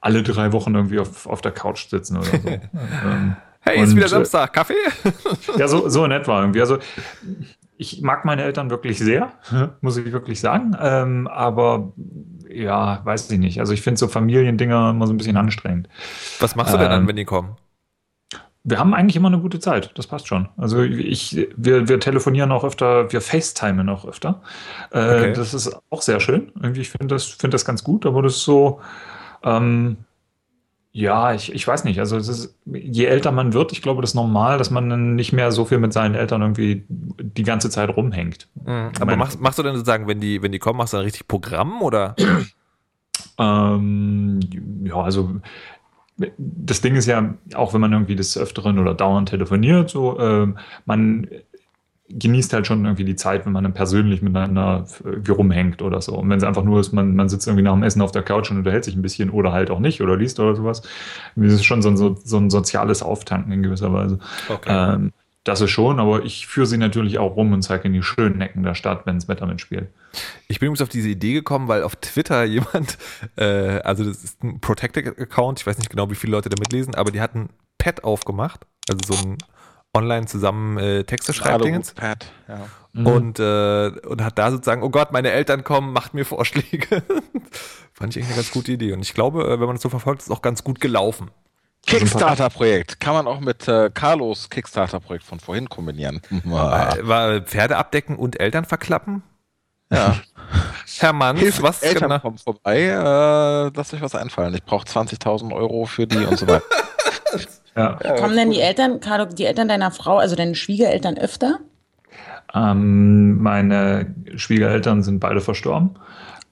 [0.00, 2.36] alle drei Wochen irgendwie auf, auf der Couch sitzen oder so.
[2.48, 4.74] ähm, hey, ist wieder äh, Samstag, Kaffee?
[5.58, 6.60] ja, so, so in etwa irgendwie.
[6.60, 6.78] Also
[7.76, 9.32] ich mag meine Eltern wirklich sehr,
[9.80, 10.76] muss ich wirklich sagen.
[10.80, 11.92] Ähm, aber
[12.54, 13.60] ja, weiß ich nicht.
[13.60, 15.88] Also ich finde so Familiendinger immer so ein bisschen anstrengend.
[16.40, 17.56] Was machst du denn dann, ähm, wenn die kommen?
[18.64, 20.48] Wir haben eigentlich immer eine gute Zeit, das passt schon.
[20.56, 24.40] Also ich, wir, wir telefonieren auch öfter, wir FaceTimen auch öfter.
[24.92, 25.32] Äh, okay.
[25.32, 26.52] Das ist auch sehr schön.
[26.60, 28.80] Irgendwie, ich finde das, find das ganz gut, aber das ist so,
[29.42, 29.96] ähm,
[30.94, 31.98] ja, ich, ich weiß nicht.
[31.98, 35.32] Also ist, je älter man wird, ich glaube, das ist normal, dass man dann nicht
[35.32, 38.48] mehr so viel mit seinen Eltern irgendwie die ganze Zeit rumhängt.
[38.64, 38.90] Mhm.
[39.00, 41.26] Aber machst, machst du denn sozusagen, wenn die, wenn die kommen, machst du dann richtig
[41.28, 42.14] Programm oder?
[43.38, 44.40] ähm,
[44.84, 45.40] ja, also
[46.36, 50.46] das Ding ist ja, auch wenn man irgendwie des Öfteren oder dauernd telefoniert, so, äh,
[50.84, 51.26] man
[52.18, 56.16] genießt halt schon irgendwie die Zeit, wenn man dann persönlich miteinander irgendwie rumhängt oder so.
[56.18, 58.22] Und wenn es einfach nur ist, man, man sitzt irgendwie nach dem Essen auf der
[58.22, 60.82] Couch und unterhält sich ein bisschen oder halt auch nicht oder liest oder sowas.
[61.36, 64.18] Das ist schon so ein, so, so ein soziales Auftanken in gewisser Weise.
[64.48, 64.94] Okay.
[64.94, 65.12] Ähm,
[65.44, 68.40] das ist schon, aber ich führe sie natürlich auch rum und zeige in die schönen
[68.40, 69.88] Ecken der Stadt, wenn das Wetter mitspielt.
[70.46, 72.96] Ich bin übrigens auf diese Idee gekommen, weil auf Twitter jemand,
[73.36, 76.94] äh, also das ist ein Protected-Account, ich weiß nicht genau, wie viele Leute da mitlesen,
[76.94, 77.48] aber die hatten
[77.78, 79.38] Pad aufgemacht, also so ein
[79.94, 81.64] online zusammen äh, Texte schreibt.
[82.48, 82.68] Ja.
[82.92, 83.06] Mhm.
[83.06, 86.86] Und, äh, und hat da sozusagen, oh Gott, meine Eltern kommen, macht mir Vorschläge.
[87.92, 88.92] Fand ich eigentlich eine ganz gute Idee.
[88.92, 91.30] Und ich glaube, äh, wenn man das so verfolgt, ist es auch ganz gut gelaufen.
[91.86, 93.00] Kickstarter-Projekt.
[93.00, 96.20] Kann man auch mit äh, Carlos Kickstarter-Projekt von vorhin kombinieren.
[96.44, 99.22] War, war Pferde abdecken und Eltern verklappen?
[99.90, 100.16] Ja.
[100.98, 102.20] Herr Manns, Hilf, was Eltern genau?
[102.20, 104.54] kommen vorbei, äh, lasst euch was einfallen.
[104.54, 106.62] Ich brauche 20.000 Euro für die und so weiter.
[107.76, 107.96] Ja.
[108.16, 111.60] Kommen denn die Eltern, Carlo, die Eltern deiner Frau, also deine Schwiegereltern öfter?
[112.54, 115.90] Ähm, meine Schwiegereltern sind beide verstorben.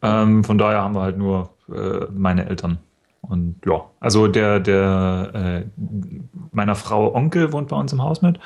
[0.02, 2.78] Ähm, von daher haben wir halt nur äh, meine Eltern.
[3.20, 5.82] Und ja, also der, der äh,
[6.52, 8.40] meiner Frau Onkel wohnt bei uns im Haus mit.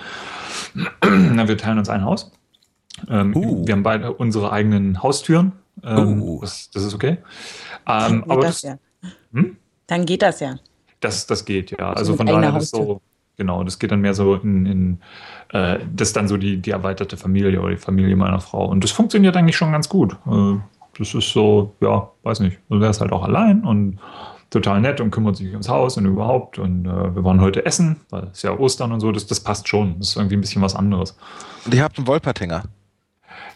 [1.02, 2.32] wir teilen uns ein Haus.
[3.08, 3.66] Ähm, uh.
[3.66, 5.52] Wir haben beide unsere eigenen Haustüren.
[5.82, 6.40] Ähm, uh.
[6.40, 7.18] das, das, ist okay.
[7.86, 8.78] Ähm, aber das, das ja.
[9.32, 9.56] hm?
[9.86, 10.56] Dann geht das ja.
[11.04, 11.90] Das, das geht, ja.
[11.90, 13.00] Also, also von daher das so,
[13.36, 14.98] genau, das geht dann mehr so in, in
[15.50, 18.66] äh, das ist dann so die, die erweiterte Familie oder die Familie meiner Frau.
[18.66, 20.16] Und das funktioniert eigentlich schon ganz gut.
[20.26, 20.56] Äh,
[20.98, 22.58] das ist so, ja, weiß nicht.
[22.70, 23.98] Du wärst halt auch allein und
[24.48, 26.58] total nett und kümmert sich ums Haus und überhaupt.
[26.58, 29.68] Und äh, wir waren heute essen, weil es ja Ostern und so, das, das passt
[29.68, 29.98] schon.
[29.98, 31.16] Das ist irgendwie ein bisschen was anderes.
[31.66, 32.62] Und ihr habt einen Wolpertinger?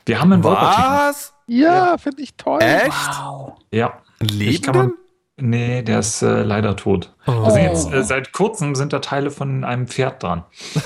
[0.04, 1.08] Wir haben einen Wolpertinger.
[1.08, 1.32] Was?
[1.46, 1.98] Ja, ja.
[1.98, 2.60] finde ich toll.
[2.60, 2.92] Echt?
[3.22, 3.54] Wow.
[3.72, 3.94] Ja.
[4.20, 4.92] Leben?
[5.40, 7.14] Nee, der ist äh, leider tot.
[7.26, 7.30] Oh.
[7.30, 10.44] Also jetzt, äh, seit kurzem sind da Teile von einem Pferd dran.
[10.74, 10.80] oh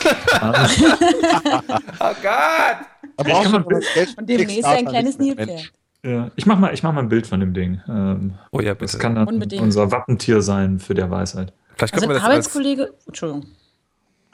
[1.99, 2.77] Gott!
[3.17, 5.73] Aber ich kann und demnächst ein kleines Nilpferd.
[6.05, 7.81] Ja, ich mach mal, ich mach mal ein Bild von dem Ding.
[7.89, 8.93] Ähm, oh ja, bitte.
[8.93, 9.63] Das kann dann Unbedingt.
[9.63, 11.53] unser Wappentier sein für der Weisheit.
[11.77, 13.45] Vielleicht also ein Arbeitskollege, Entschuldigung.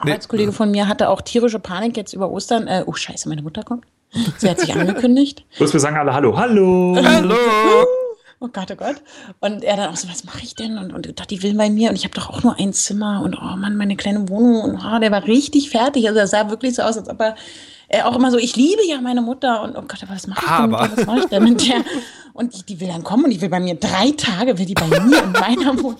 [0.03, 0.11] Nee.
[0.11, 2.67] Arbeitskollege von mir hatte auch tierische Panik jetzt über Ostern.
[2.67, 3.85] Äh, oh Scheiße, meine Mutter kommt.
[4.39, 5.45] Sie hat sich angekündigt.
[5.59, 6.97] Bloß wir sagen alle Hallo, Hallo.
[6.97, 7.35] Hallo.
[8.41, 8.97] Oh Gott, oh Gott.
[9.41, 10.79] Und er dann auch so, was mache ich denn?
[10.79, 13.23] Und, und dachte, die will bei mir und ich habe doch auch nur ein Zimmer
[13.23, 14.63] und oh Mann, meine kleine Wohnung.
[14.63, 16.07] Und oh, der war richtig fertig.
[16.07, 17.35] Also er sah wirklich so aus, als ob er
[17.89, 20.45] äh, auch immer so, ich liebe ja meine Mutter und oh Gott, aber was mache
[20.45, 20.89] ich aber.
[20.89, 20.97] denn?
[20.97, 21.85] Was mache ich denn mit der?
[22.33, 24.75] Und die, die will dann kommen und die will bei mir drei Tage, will die
[24.75, 25.99] bei mir in meiner Wohnung.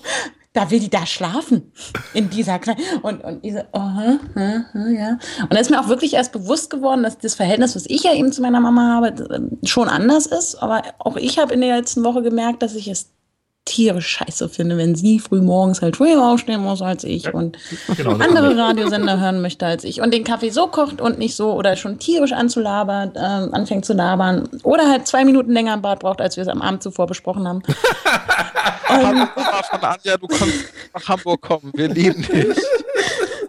[0.53, 1.71] Da will die da schlafen.
[2.13, 2.81] In dieser kleinen.
[3.03, 5.19] Und, und ich so, oh, uh, uh, ja.
[5.41, 8.13] Und da ist mir auch wirklich erst bewusst geworden, dass das Verhältnis, was ich ja
[8.13, 10.55] eben zu meiner Mama habe, schon anders ist.
[10.55, 13.11] Aber auch ich habe in der letzten Woche gemerkt, dass ich es
[13.69, 17.57] tierisch scheiße finde, wenn sie früh morgens halt früher aufstehen muss als ich ja, und
[17.95, 21.53] genau, andere Radiosender hören möchte als ich und den Kaffee so kocht und nicht so
[21.53, 25.99] oder schon tierisch anzulabern, äh, anfängt zu labern oder halt zwei Minuten länger im Bad
[25.99, 27.59] braucht, als wir es am Abend zuvor besprochen haben.
[28.89, 29.29] und,
[29.69, 32.47] von Anja, du kannst nach Hamburg kommen, wir lieben dich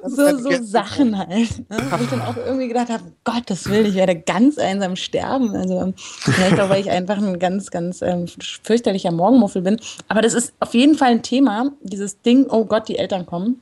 [0.04, 1.70] so, so Sachen halt.
[1.70, 1.78] Ne?
[1.90, 5.54] Wo ich dann auch irgendwie gedacht habe, Gottes Willen, ich werde ganz einsam sterben.
[5.54, 8.26] Also vielleicht auch, weil ich einfach ein ganz, ganz ähm,
[8.62, 9.80] fürchterlicher Morgenmuffel bin.
[10.08, 13.60] Aber das ist auf jeden Fall ein Thema, dieses Ding, oh Gott, die Eltern kommen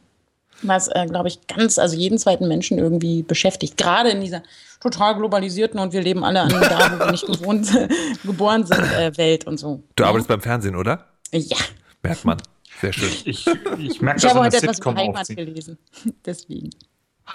[0.62, 3.76] was, äh, glaube ich, ganz, also jeden zweiten Menschen irgendwie beschäftigt.
[3.76, 4.42] Gerade in dieser
[4.80, 7.68] total globalisierten und wir leben alle an da, wo wir nicht gewohnt,
[8.24, 9.82] geboren sind, äh, Welt und so.
[9.96, 11.06] Du arbeitest beim Fernsehen, oder?
[11.32, 11.56] Ja.
[12.02, 12.38] Merkt man.
[12.80, 13.08] Sehr schön.
[13.24, 13.46] Ich,
[13.78, 15.36] ich merke, ich habe heute etwas über Heimat aufziehen.
[15.36, 15.78] gelesen.
[16.24, 16.70] Deswegen.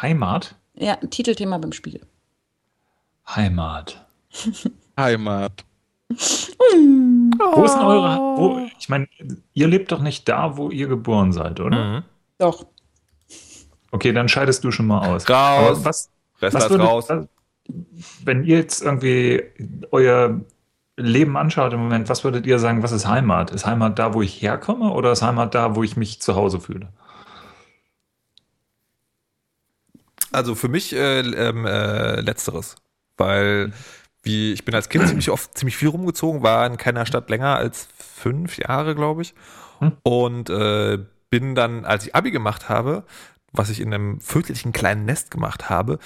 [0.01, 0.55] Heimat?
[0.75, 2.01] Ja, Titelthema beim Spiegel.
[3.27, 4.05] Heimat.
[4.97, 5.65] Heimat.
[6.09, 9.07] Wo ist denn eure, wo, ich meine,
[9.53, 11.83] ihr lebt doch nicht da, wo ihr geboren seid, oder?
[11.99, 12.03] Mhm.
[12.37, 12.65] Doch.
[13.91, 15.29] Okay, dann scheidest du schon mal aus.
[15.29, 15.77] Raus.
[15.77, 16.09] Aber was,
[16.41, 17.07] Rest was ist würdet, raus.
[18.23, 19.43] wenn ihr jetzt irgendwie
[19.91, 20.41] euer
[20.95, 23.51] Leben anschaut im Moment, was würdet ihr sagen, was ist Heimat?
[23.51, 26.59] Ist Heimat da, wo ich herkomme oder ist Heimat da, wo ich mich zu Hause
[26.59, 26.89] fühle?
[30.31, 32.75] Also für mich äh, ähm, äh, letzteres,
[33.17, 33.71] weil
[34.23, 37.55] wie ich bin als Kind ziemlich oft ziemlich viel rumgezogen, war in keiner Stadt länger
[37.57, 39.33] als fünf Jahre, glaube ich,
[39.79, 39.93] Hm.
[40.03, 43.03] und äh, bin dann, als ich Abi gemacht habe,
[43.51, 45.99] was ich in einem fürchterlichen kleinen Nest gemacht habe,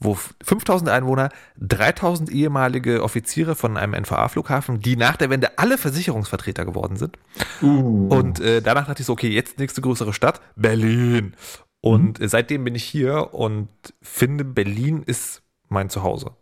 [0.00, 1.30] wo 5000 Einwohner,
[1.60, 7.18] 3000 ehemalige Offiziere von einem NVA-Flughafen, die nach der Wende alle Versicherungsvertreter geworden sind.
[7.62, 11.34] Und äh, danach dachte ich so, okay, jetzt nächste größere Stadt, Berlin.
[11.80, 13.68] Und äh, seitdem bin ich hier und
[14.02, 16.32] finde, Berlin ist mein Zuhause,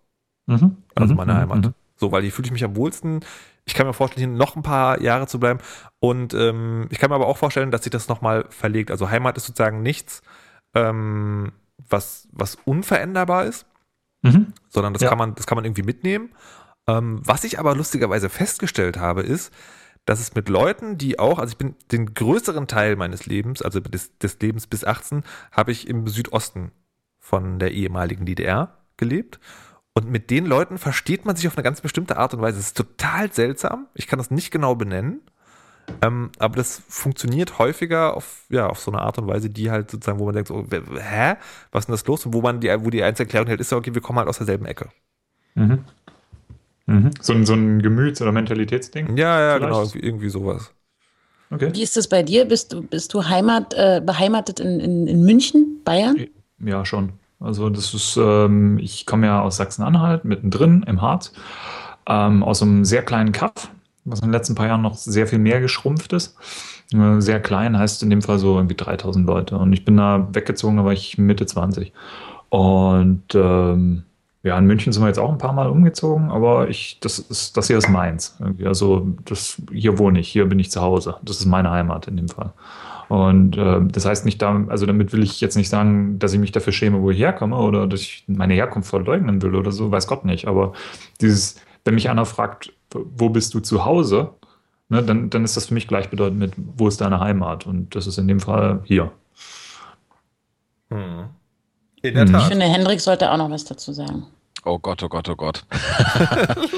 [0.46, 0.76] Mhm.
[0.94, 1.18] also Mhm.
[1.18, 1.38] meine Mhm.
[1.38, 1.64] Heimat.
[1.66, 1.74] Mhm.
[1.96, 3.20] So, weil hier fühle ich mich am wohlsten.
[3.64, 5.60] Ich kann mir vorstellen, hier noch ein paar Jahre zu bleiben.
[6.00, 8.90] Und ähm, ich kann mir aber auch vorstellen, dass sich das nochmal verlegt.
[8.90, 10.22] Also Heimat ist sozusagen nichts,
[10.74, 11.52] ähm,
[11.88, 13.66] was, was unveränderbar ist,
[14.22, 14.52] Mhm.
[14.68, 15.08] sondern das, Ja.
[15.08, 16.30] kann, man, das kann man irgendwie mitnehmen.
[16.86, 19.52] Ähm, was ich aber lustigerweise festgestellt habe, ist,
[20.04, 23.80] dass es mit Leuten, die auch, also ich bin den größeren Teil meines Lebens, also
[23.80, 25.22] des, des Lebens bis 18,
[25.52, 26.72] habe ich im Südosten
[27.18, 29.38] von der ehemaligen DDR gelebt.
[29.94, 32.58] Und mit den Leuten versteht man sich auf eine ganz bestimmte Art und Weise.
[32.58, 33.86] Es ist total seltsam.
[33.94, 35.20] Ich kann das nicht genau benennen.
[36.00, 39.90] Ähm, aber das funktioniert häufiger auf, ja, auf so eine Art und Weise, die halt
[39.90, 41.34] sozusagen, wo man denkt, so, hä?
[41.70, 42.26] Was ist denn das los?
[42.26, 44.28] Und wo man die, wo die einzige Erklärung hält, ist ja, okay, wir kommen halt
[44.28, 44.88] aus derselben Ecke.
[45.54, 45.84] Mhm.
[46.86, 47.10] Mhm.
[47.20, 49.16] So, ein- so ein Gemüts- oder Mentalitätsding?
[49.16, 49.62] Ja, ja, Vielleicht.
[49.62, 50.72] genau, irgendwie, irgendwie sowas.
[51.50, 51.70] Okay.
[51.72, 52.46] Wie ist das bei dir?
[52.46, 56.16] Bist du, bist du Heimat, äh, beheimatet in, in, in München, Bayern?
[56.58, 57.12] Ja, schon.
[57.40, 61.32] Also das ist, ähm, ich komme ja aus Sachsen-Anhalt, mittendrin im Harz,
[62.06, 63.70] ähm, aus einem sehr kleinen Kaff,
[64.04, 66.36] was in den letzten paar Jahren noch sehr viel mehr geschrumpft ist.
[67.18, 69.56] Sehr klein heißt in dem Fall so irgendwie 3000 Leute.
[69.56, 71.92] Und ich bin da weggezogen, da war ich Mitte 20.
[72.50, 74.02] Und ähm,
[74.42, 77.56] ja, in München sind wir jetzt auch ein paar Mal umgezogen, aber ich, das ist,
[77.56, 78.36] das hier ist meins.
[78.64, 81.16] Also das, hier wohne ich, hier bin ich zu Hause.
[81.22, 82.52] Das ist meine Heimat in dem Fall.
[83.08, 86.40] Und äh, das heißt nicht, da, also damit will ich jetzt nicht sagen, dass ich
[86.40, 89.90] mich dafür schäme, wo ich herkomme oder dass ich meine Herkunft verleugnen will oder so,
[89.90, 90.48] weiß Gott nicht.
[90.48, 90.72] Aber
[91.20, 94.34] dieses, wenn mich einer fragt, wo bist du zu Hause,
[94.88, 97.66] ne, dann, dann ist das für mich gleichbedeutend mit, wo ist deine Heimat?
[97.66, 99.10] Und das ist in dem Fall hier.
[100.90, 101.28] Hm.
[102.02, 102.34] In der Mhm.
[102.34, 102.48] Ich Tat.
[102.50, 104.26] finde, Hendrik sollte auch noch was dazu sagen.
[104.64, 105.64] Oh Gott, oh Gott, oh Gott.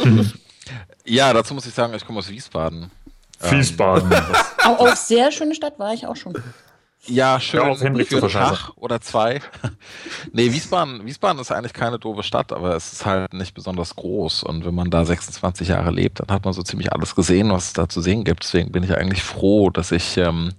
[1.05, 2.91] ja, dazu muss ich sagen, ich komme aus Wiesbaden.
[3.43, 4.09] Ähm, Wiesbaden.
[4.11, 6.35] Das- Auch, auch sehr schöne Stadt war ich auch schon.
[7.07, 8.31] Ja, schön auf, Henrik für einen.
[8.31, 9.41] Tag oder zwei.
[10.33, 14.43] nee, Wiesbaden, Wiesbaden ist eigentlich keine doofe Stadt, aber es ist halt nicht besonders groß.
[14.43, 17.67] Und wenn man da 26 Jahre lebt, dann hat man so ziemlich alles gesehen, was
[17.67, 18.45] es da zu sehen gibt.
[18.45, 20.53] Deswegen bin ich eigentlich froh, dass ich, ähm,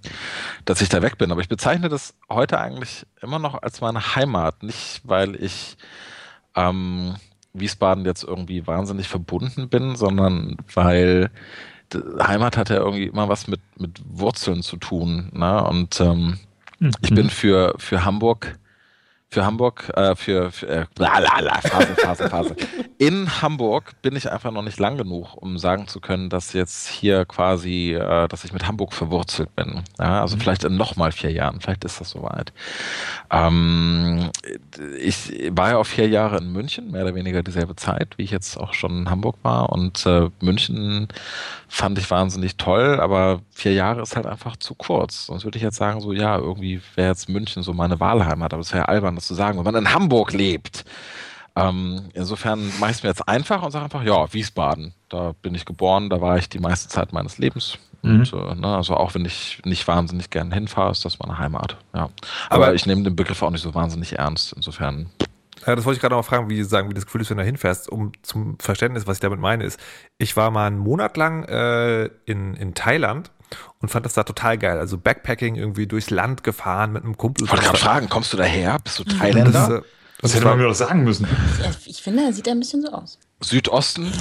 [0.66, 1.32] dass ich da weg bin.
[1.32, 4.62] Aber ich bezeichne das heute eigentlich immer noch als meine Heimat.
[4.62, 5.78] Nicht, weil ich
[6.56, 7.16] ähm,
[7.54, 11.32] Wiesbaden jetzt irgendwie wahnsinnig verbunden bin, sondern weil
[12.22, 15.30] Heimat hat ja irgendwie immer was mit, mit Wurzeln zu tun.
[15.34, 15.64] Ne?
[15.64, 16.40] Und ähm,
[17.02, 18.58] ich bin für, für Hamburg,
[19.36, 22.56] für Hamburg, äh, für, für äh, lalala, Phase, Phase, Phase.
[22.98, 26.88] In Hamburg bin ich einfach noch nicht lang genug, um sagen zu können, dass jetzt
[26.88, 29.84] hier quasi, äh, dass ich mit Hamburg verwurzelt bin.
[30.00, 32.54] Ja, also vielleicht in noch mal vier Jahren, vielleicht ist das soweit.
[33.30, 34.30] Ähm,
[35.02, 38.32] ich war ja auch vier Jahre in München, mehr oder weniger dieselbe Zeit, wie ich
[38.32, 39.70] jetzt auch schon in Hamburg war.
[39.74, 41.10] Und äh, München
[41.68, 45.26] fand ich wahnsinnig toll, aber vier Jahre ist halt einfach zu kurz.
[45.26, 48.62] Sonst würde ich jetzt sagen, so ja, irgendwie wäre jetzt München so meine Wahlheimat, aber
[48.62, 50.86] es wäre albern, das zu sagen, wenn man in Hamburg lebt.
[51.58, 54.94] Ähm, insofern mache ich es mir jetzt einfach und sage einfach, ja, Wiesbaden.
[55.10, 57.78] Da bin ich geboren, da war ich die meiste Zeit meines Lebens.
[58.04, 61.78] Und äh, ne, also auch wenn ich nicht wahnsinnig gern hinfahre, ist das meine Heimat.
[61.94, 62.10] Ja.
[62.50, 64.54] Aber, Aber- ich nehme den Begriff auch nicht so wahnsinnig ernst.
[64.54, 65.10] Insofern.
[65.66, 67.38] Ja, das wollte ich gerade noch mal fragen, wie sagen, wie das Gefühl ist, wenn
[67.38, 67.90] du da hinfährst.
[67.90, 69.80] Um zum Verständnis, was ich damit meine, ist,
[70.20, 73.32] ich war mal einen Monat lang äh, in, in Thailand
[73.82, 74.78] und fand das da total geil.
[74.80, 77.46] Also Backpacking irgendwie durchs Land gefahren mit einem Kumpel.
[77.46, 78.78] Ich wollte gerade fragen, kommst du daher?
[78.80, 79.78] Bist du Das, Thailänder?
[79.78, 79.82] äh,
[80.22, 81.28] Das hätte man mir doch sagen müssen.
[81.86, 83.20] Ich finde, er sieht ein bisschen so aus.
[83.42, 84.06] Südosten?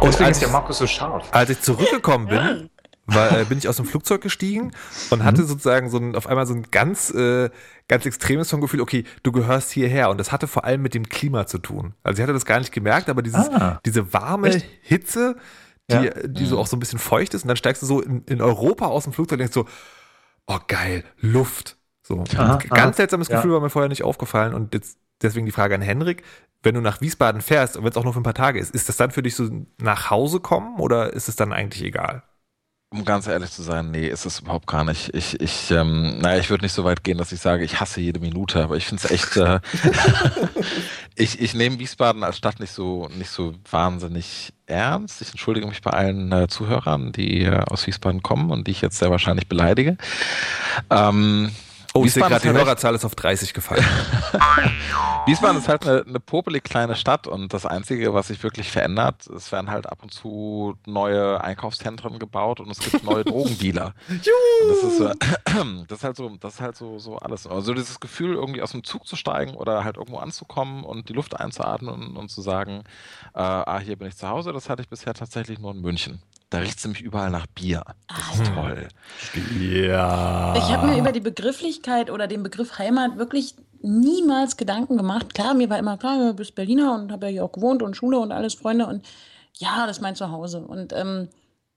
[0.00, 1.26] und Deswegen als, ist der Markus so scharf.
[1.32, 2.70] als ich zurückgekommen bin,
[3.08, 4.70] war, äh, bin ich aus dem Flugzeug gestiegen
[5.10, 7.50] und hatte sozusagen so ein, auf einmal so ein ganz, äh,
[7.88, 10.10] ganz extremes vom Gefühl, okay, du gehörst hierher.
[10.10, 11.94] Und das hatte vor allem mit dem Klima zu tun.
[12.02, 13.80] Also ich hatte das gar nicht gemerkt, aber dieses, Ah.
[13.84, 14.66] diese warme Echt?
[14.82, 15.36] Hitze,
[15.90, 16.10] die, Ja.
[16.26, 18.42] die so auch so ein bisschen feucht ist, und dann steigst du so in, in
[18.42, 19.66] Europa aus dem Flugzeug und denkst so,
[20.46, 21.76] oh geil, Luft.
[22.02, 22.92] So, Aha, ganz aha.
[22.92, 23.36] seltsames Ja.
[23.36, 26.22] Gefühl war mir vorher nicht aufgefallen und jetzt deswegen die Frage an Henrik,
[26.62, 28.74] wenn du nach Wiesbaden fährst und wenn es auch nur für ein paar Tage ist,
[28.74, 29.48] ist das dann für dich so
[29.80, 32.22] nach Hause kommen oder ist es dann eigentlich egal?
[32.90, 35.14] Um ganz ehrlich zu sein, nee, ist es überhaupt gar nicht.
[35.14, 38.00] Ich, ich, ähm, naja, ich würde nicht so weit gehen, dass ich sage, ich hasse
[38.00, 39.60] jede Minute, aber ich finde es echt, äh,
[41.14, 45.20] ich, ich nehme Wiesbaden als Stadt nicht so, nicht so wahnsinnig ernst.
[45.20, 48.80] Ich entschuldige mich bei allen äh, Zuhörern, die äh, aus Wiesbaden kommen und die ich
[48.80, 49.98] jetzt sehr wahrscheinlich beleidige.
[50.88, 51.50] Ähm,
[51.94, 53.84] Oh, ich sehe gerade, die halt Hörerzahl ist auf 30 gefallen.
[55.26, 59.26] Wiesbaden ist halt eine, eine popelig kleine Stadt und das Einzige, was sich wirklich verändert,
[59.26, 63.94] es werden halt ab und zu neue Einkaufszentren gebaut und es gibt neue Drogendealer.
[64.08, 65.00] das ist,
[65.88, 67.46] das ist halt so, das ist halt so, so alles.
[67.46, 71.14] Also dieses Gefühl, irgendwie aus dem Zug zu steigen oder halt irgendwo anzukommen und die
[71.14, 72.84] Luft einzuatmen und, und zu sagen,
[73.34, 76.22] äh, ah, hier bin ich zu Hause, das hatte ich bisher tatsächlich nur in München.
[76.50, 77.82] Da riecht es nämlich überall nach Bier.
[78.08, 78.88] Das ist toll.
[79.60, 80.54] ja.
[80.56, 85.34] Ich habe mir über die Begrifflichkeit oder den Begriff Heimat wirklich niemals Gedanken gemacht.
[85.34, 87.96] Klar, mir war immer klar, du bist Berliner und habe ja hier auch gewohnt und
[87.96, 88.86] Schule und alles, Freunde.
[88.86, 89.06] Und
[89.54, 90.60] ja, das ist mein Zuhause.
[90.60, 91.28] Und ähm,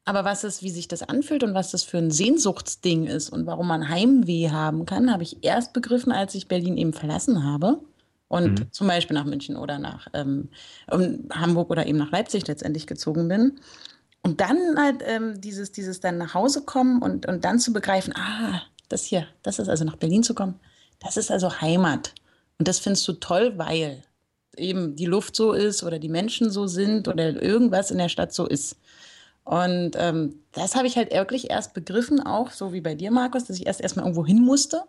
[0.06, 3.46] aber was es, wie sich das anfühlt und was das für ein Sehnsuchtsding ist und
[3.46, 7.80] warum man Heimweh haben kann, habe ich erst begriffen, als ich Berlin eben verlassen habe.
[8.28, 8.72] Und Mhm.
[8.72, 10.50] zum Beispiel nach München oder nach ähm,
[10.90, 13.60] Hamburg oder eben nach Leipzig letztendlich gezogen bin.
[14.24, 18.14] Und dann halt ähm, dieses, dieses dann nach Hause kommen und, und dann zu begreifen,
[18.16, 20.60] ah, das hier, das ist also nach Berlin zu kommen,
[21.00, 22.14] das ist also Heimat.
[22.60, 24.04] Und das findest du toll, weil
[24.56, 28.34] eben die Luft so ist oder die Menschen so sind oder irgendwas in der Stadt
[28.34, 28.78] so ist.
[29.44, 33.46] Und ähm, das habe ich halt wirklich erst begriffen, auch so wie bei dir, Markus,
[33.46, 34.84] dass ich erst erstmal irgendwo hin musste,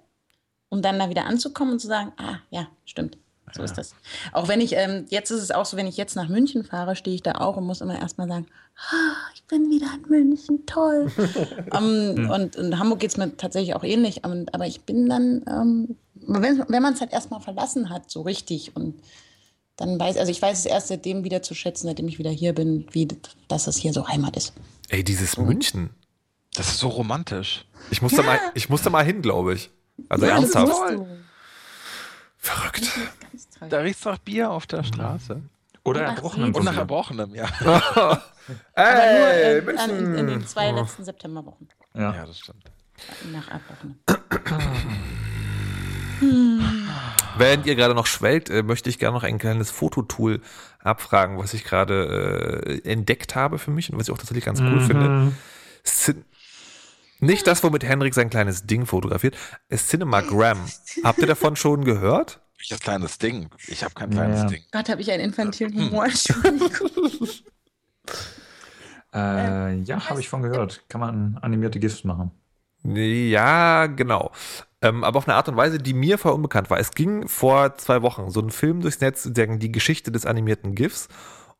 [0.68, 3.16] um dann da wieder anzukommen und zu sagen, ah, ja, stimmt.
[3.55, 3.94] So ist das.
[4.32, 6.96] Auch wenn ich, ähm, jetzt ist es auch so, wenn ich jetzt nach München fahre,
[6.96, 8.46] stehe ich da auch und muss immer erstmal sagen,
[8.76, 11.11] ah, ich bin wieder in München, toll.
[11.72, 14.22] ähm, und in Hamburg geht es mir tatsächlich auch ähnlich.
[14.24, 18.22] Ähm, aber ich bin dann, ähm, wenn, wenn man es halt erstmal verlassen hat, so
[18.22, 18.94] richtig und
[19.76, 22.55] dann weiß, also ich weiß es erst seitdem wieder zu schätzen, seitdem ich wieder hier
[22.55, 23.09] bin, wie,
[23.48, 24.53] dass es hier so Heimat ist.
[24.88, 25.90] Ey, dieses München.
[26.55, 27.64] Das ist so romantisch.
[27.90, 29.70] Ich muss, da, mal, ich muss da mal hin, glaube ich.
[30.09, 31.00] Also Ja, das ernsthaft.
[32.43, 32.90] Verrückt.
[33.70, 35.40] Da riecht es nach Bier auf der Straße.
[35.84, 36.80] Oder erbrochenem Und nach Bier.
[36.80, 37.47] Erbrochenem, ja.
[37.61, 38.22] Aber
[38.74, 41.68] Ey, nur äh, an, in, in den zwei letzten Septemberwochen.
[41.95, 42.12] Ja.
[42.12, 42.64] Ja, das stimmt.
[43.32, 44.01] Nach Abbrochen.
[47.38, 50.40] Während ihr gerade noch schwelgt, äh, möchte ich gerne noch ein kleines Fototool
[50.80, 54.61] abfragen, was ich gerade äh, entdeckt habe für mich und was ich auch tatsächlich ganz
[54.61, 55.09] cool finde.
[55.09, 55.36] Mhm.
[57.22, 59.36] Nicht das, womit Henrik sein kleines Ding fotografiert,
[59.68, 60.58] ist Cinemagram.
[61.04, 62.40] Habt ihr davon schon gehört?
[62.58, 63.48] Welches kleines Ding?
[63.68, 64.46] Ich habe kein kleines Ja.
[64.48, 64.62] Ding.
[64.72, 66.04] Gott, habe ich einen infantilen Humor.
[66.06, 66.90] Entschuldigung.
[69.14, 70.84] Äh, ja, habe ich von gehört.
[70.88, 72.30] Kann man animierte GIFs machen.
[72.82, 74.32] Ja, genau.
[74.80, 76.78] Ähm, aber auf eine Art und Weise, die mir vorher unbekannt war.
[76.78, 81.08] Es ging vor zwei Wochen so ein Film durchs Netz, die Geschichte des animierten GIFs.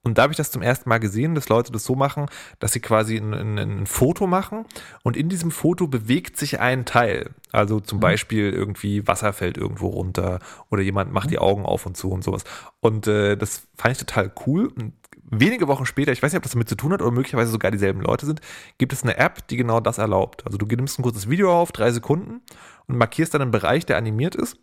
[0.05, 2.27] Und da habe ich das zum ersten Mal gesehen, dass Leute das so machen,
[2.59, 4.67] dass sie quasi ein, ein, ein Foto machen
[5.05, 7.31] und in diesem Foto bewegt sich ein Teil.
[7.53, 10.41] Also zum Beispiel irgendwie Wasser fällt irgendwo runter
[10.71, 12.43] oder jemand macht die Augen auf und zu und sowas.
[12.81, 14.73] Und äh, das fand ich total cool.
[14.75, 14.93] Und
[15.23, 17.71] wenige Wochen später, ich weiß nicht, ob das damit zu tun hat oder möglicherweise sogar
[17.71, 18.41] dieselben Leute sind,
[18.79, 20.45] gibt es eine App, die genau das erlaubt.
[20.45, 22.41] Also du nimmst ein kurzes Video auf, drei Sekunden
[22.89, 24.57] und markierst dann einen Bereich, der animiert ist.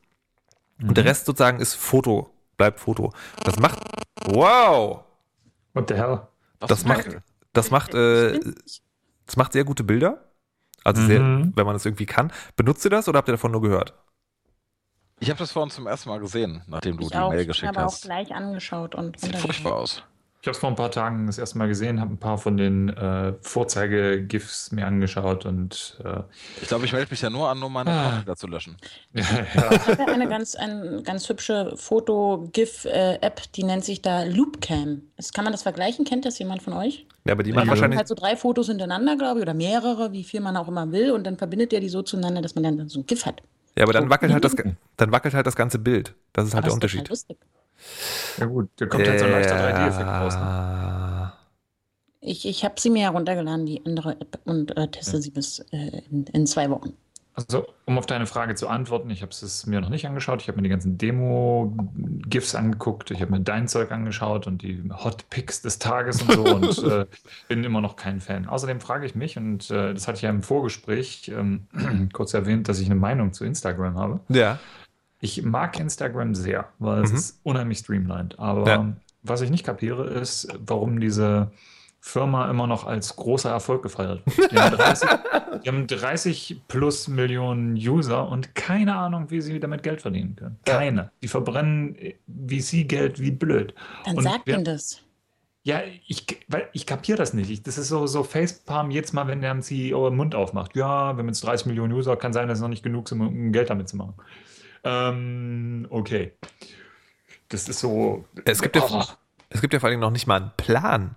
[0.82, 3.14] Und der Rest sozusagen ist Foto, bleibt Foto.
[3.44, 3.80] Das macht,
[4.26, 5.04] wow,
[5.80, 6.22] What the hell?
[6.60, 7.18] Was das macht,
[7.54, 8.40] das macht, äh,
[9.26, 10.26] das macht sehr gute Bilder.
[10.84, 11.52] Also sehr, Mhm.
[11.56, 12.32] wenn man das irgendwie kann.
[12.56, 13.94] Benutzt ihr das oder habt ihr davon nur gehört?
[15.20, 17.30] Ich habe das vorhin zum ersten Mal gesehen, nachdem du Ich die auch.
[17.30, 18.04] Mail Ich geschickt habe auch hast.
[18.04, 20.04] gleich angeschaut und Sieht furchtbar aus.
[20.42, 22.56] Ich habe es vor ein paar Tagen das erste Mal gesehen, habe ein paar von
[22.56, 26.22] den äh, Vorzeige-GIFs mir angeschaut und äh,
[26.62, 28.06] Ich glaube, ich melde mich ja nur an, um meine Ah.
[28.08, 28.78] Account wieder zu löschen.
[29.14, 29.22] ja,
[29.54, 29.56] Ich
[29.88, 35.02] habe ja eine ganz, eine ganz hübsche Foto-GIF-App, die nennt sich da Loopcam.
[35.18, 36.06] Das, kann man das vergleichen?
[36.06, 37.06] Kennt das jemand von euch?
[37.26, 37.58] Ja, aber die Ja.
[37.62, 37.98] hat wahrscheinlich.
[37.98, 41.12] halt so drei Fotos hintereinander, glaube ich, oder mehrere, wie viel man auch immer will,
[41.12, 43.42] und dann verbindet der die so zueinander, dass man dann so ein GIF hat.
[43.78, 44.56] Ja, aber dann wackelt halt das,
[44.98, 46.16] dann wackelt halt das ganze Bild.
[46.34, 47.10] Das ist halt der Aber ist total Unterschied.
[47.10, 47.38] lustig.
[48.38, 50.36] Ja gut, da kommt halt so ein leichter 3D-Effekt raus.
[50.36, 50.42] Ne?
[50.42, 51.34] Ja.
[52.22, 56.02] Ich, ich habe sie mir heruntergeladen, die andere App, und äh, teste sie bis äh,
[56.12, 56.94] in, in zwei Wochen.
[57.48, 60.42] Also, um auf deine Frage zu antworten, ich habe es mir noch nicht angeschaut.
[60.42, 63.12] Ich habe mir die ganzen Demo-GIFs angeguckt.
[63.12, 66.84] Ich habe mir dein Zeug angeschaut und die Hot Picks des Tages und so und
[66.92, 67.06] äh,
[67.48, 68.46] bin immer noch kein Fan.
[68.46, 71.68] Außerdem frage ich mich, und äh, das hatte ich ja im Vorgespräch ähm,
[72.14, 74.20] kurz erwähnt, dass ich eine Meinung zu Instagram habe.
[74.30, 74.60] ja.
[75.22, 77.18] Ich mag Instagram sehr, weil es Mhm.
[77.18, 78.40] ist unheimlich streamlined.
[78.40, 78.94] Aber Ja.
[79.24, 81.52] was ich nicht kapiere, ist, warum diese
[82.02, 84.22] Firma immer noch als großer Erfolg gefeiert.
[84.52, 85.10] Die haben 30,
[85.66, 90.58] die haben 30 plus Millionen User und keine Ahnung, wie sie damit Geld verdienen können.
[90.64, 91.12] Keine.
[91.22, 91.98] Die verbrennen
[92.48, 93.74] VC-Geld wie blöd.
[94.06, 95.02] Dann Und sagt ihnen das.
[95.64, 97.50] Ja, ich, weil ich kapiere das nicht.
[97.52, 100.78] Ich, das ist so, so Facepalm jetzt mal, wenn der ein CEO den Mund aufmacht.
[100.78, 103.20] Ja, wir haben jetzt 30 Millionen User, kann sein, dass es noch nicht genug sind,
[103.20, 104.14] um Geld damit zu machen.
[104.84, 106.34] Ähm, okay.
[107.50, 108.26] Das ist so.
[108.46, 109.04] Es gibt ja, Oh.
[109.50, 111.16] es gibt ja vor allem noch nicht mal einen Plan.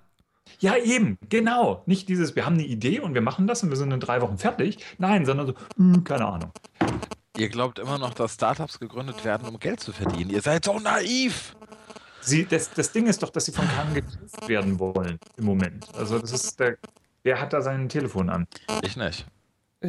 [0.61, 1.83] Ja, eben, genau.
[1.87, 4.21] Nicht dieses, wir haben eine Idee und wir machen das und wir sind in drei
[4.21, 4.79] Wochen fertig.
[4.99, 6.53] Nein, sondern so, hm, keine Ahnung.
[7.37, 10.31] Ihr glaubt immer noch, dass Startups gegründet werden, um Geld zu verdienen.
[10.31, 11.57] Ihr seid so naiv.
[12.21, 15.89] Sie, das, das Ding ist doch, dass sie von keinem geprüft werden wollen im Moment.
[15.95, 16.77] Also das ist der,
[17.25, 18.47] wer hat da sein Telefon an?
[18.83, 19.27] Ich nicht.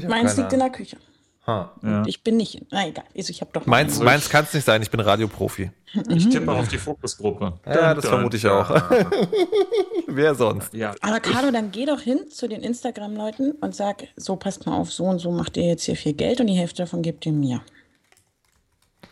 [0.07, 0.97] Meins liegt in der Küche.
[1.45, 2.03] Ja.
[2.05, 2.61] Ich bin nicht.
[2.71, 3.03] Na egal.
[3.17, 3.65] Also ich habe doch.
[3.65, 5.71] Meins, meins kann es nicht sein, ich bin Radioprofi.
[6.09, 7.59] Ich tippe auf die Fokusgruppe.
[7.65, 8.69] Ja, das vermute ich auch.
[10.07, 10.73] Wer sonst?
[10.73, 14.77] Ja, Aber Carlo, dann geh doch hin zu den Instagram-Leuten und sag, so passt mal
[14.77, 17.25] auf, so und so macht ihr jetzt hier viel Geld und die Hälfte davon gebt
[17.25, 17.61] ihr mir.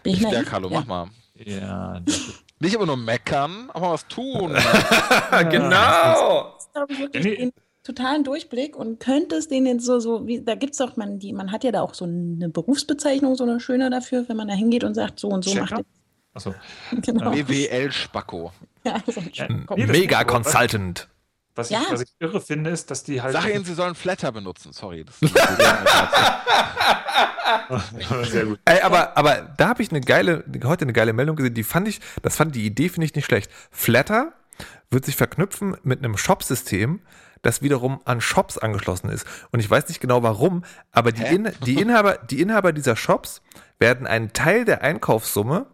[0.03, 0.49] Bin ich Ja, naiv?
[0.49, 0.79] Carlo, Ja.
[0.79, 1.07] mach mal.
[1.35, 2.01] ja.
[2.59, 4.53] Nicht immer nur meckern, aber was tun.
[5.49, 6.53] genau!
[6.53, 7.51] Das ist, glaube ich, wirklich
[7.83, 11.19] totalen Durchblick und könnte es denen jetzt so, so wie, da gibt es doch, man,
[11.19, 14.47] die, man hat ja da auch so eine Berufsbezeichnung, so eine schöne dafür, wenn man
[14.47, 15.75] da hingeht und sagt, so und so Checker?
[15.77, 15.85] macht
[16.33, 16.53] Achso.
[17.01, 17.33] Genau.
[17.33, 18.51] WWL-Spacko.
[18.83, 19.21] Ja, so.
[19.33, 21.07] Ja, nee, Mega Consultant.
[21.53, 21.83] Was ich, Ja.
[21.91, 23.33] was ich irre finde, ist, dass die halt.
[23.33, 24.73] Sag ihnen, sie sollen Flatter benutzen.
[24.73, 25.05] Sorry.
[25.05, 25.19] Das
[28.31, 28.59] Sehr gut.
[28.65, 31.87] Ey, aber, aber da habe ich eine geile, heute eine geile Meldung gesehen, die fand
[31.89, 33.51] ich, das fand die Idee finde ich nicht schlecht.
[33.69, 34.33] Flatter
[34.89, 37.01] wird sich verknüpfen mit einem Shop-System,
[37.41, 39.25] das wiederum an Shops angeschlossen ist.
[39.51, 41.23] Und ich weiß nicht genau warum, aber die?
[41.23, 43.41] In, die, Inhaber, die Inhaber dieser Shops
[43.79, 45.67] werden einen Teil der Einkaufssumme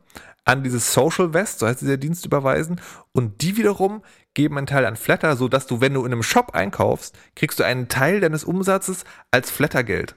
[0.45, 2.79] an dieses Social West, so heißt dieser Dienst, überweisen
[3.11, 4.01] und die wiederum
[4.33, 7.59] geben einen Teil an Flatter, so dass du, wenn du in einem Shop einkaufst, kriegst
[7.59, 10.15] du einen Teil deines Umsatzes als Flattergeld.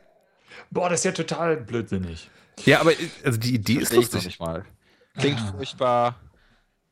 [0.71, 2.31] Boah, das ist ja total blödsinnig.
[2.65, 2.93] Ja, aber
[3.25, 4.25] also die Idee ist ich noch lustig.
[4.27, 4.65] nicht mal.
[5.19, 6.21] Klingt furchtbar.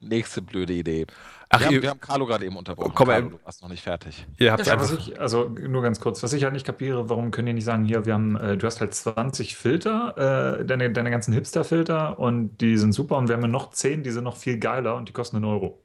[0.00, 1.06] Nächste blöde Idee.
[1.50, 2.92] Ach, wir, haben, wir haben Carlo gerade eben unterbrochen.
[2.94, 4.26] Komm, Carlo, ähm, du warst noch nicht fertig.
[4.38, 5.08] Ihr habt Ja, was einfach.
[5.08, 7.84] ich, also nur ganz kurz, was ich halt nicht kapiere, warum können die nicht sagen,
[7.86, 12.58] hier, wir haben, äh, du hast halt 20 Filter, äh, deine, deine ganzen Hipster-Filter und
[12.58, 15.08] die sind super und wir haben ja noch 10, die sind noch viel geiler und
[15.08, 15.82] die kosten einen Euro.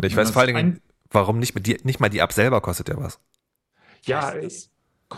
[0.00, 0.80] Ich wenn weiß vor allen Dingen,
[1.10, 3.18] warum nicht mit die, nicht mal die App selber kostet ja was.
[4.04, 4.70] Ja, es-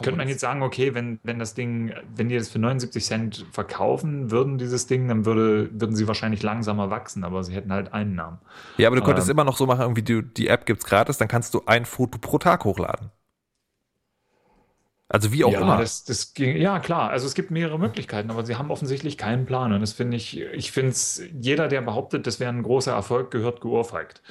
[0.02, 3.46] könnte man jetzt sagen, okay, wenn, wenn das Ding, wenn die das für 79 Cent
[3.50, 7.92] verkaufen würden, dieses Ding, dann würde, würden sie wahrscheinlich langsamer wachsen, aber sie hätten halt
[7.92, 8.38] Einnahmen.
[8.76, 9.32] Ja, aber du könntest Ähm.
[9.32, 12.18] immer noch so machen, irgendwie du, die App gibt's gratis, dann kannst du ein Foto
[12.18, 13.10] pro Tag hochladen.
[15.08, 15.78] Also wie auch ja, immer.
[15.78, 17.10] Das, das ging, ja, klar.
[17.10, 19.72] Also es gibt mehrere Möglichkeiten, aber sie haben offensichtlich keinen Plan.
[19.72, 23.30] Und das finde ich, ich finde es, jeder, der behauptet, das wäre ein großer Erfolg,
[23.30, 24.22] gehört geohrfeigt.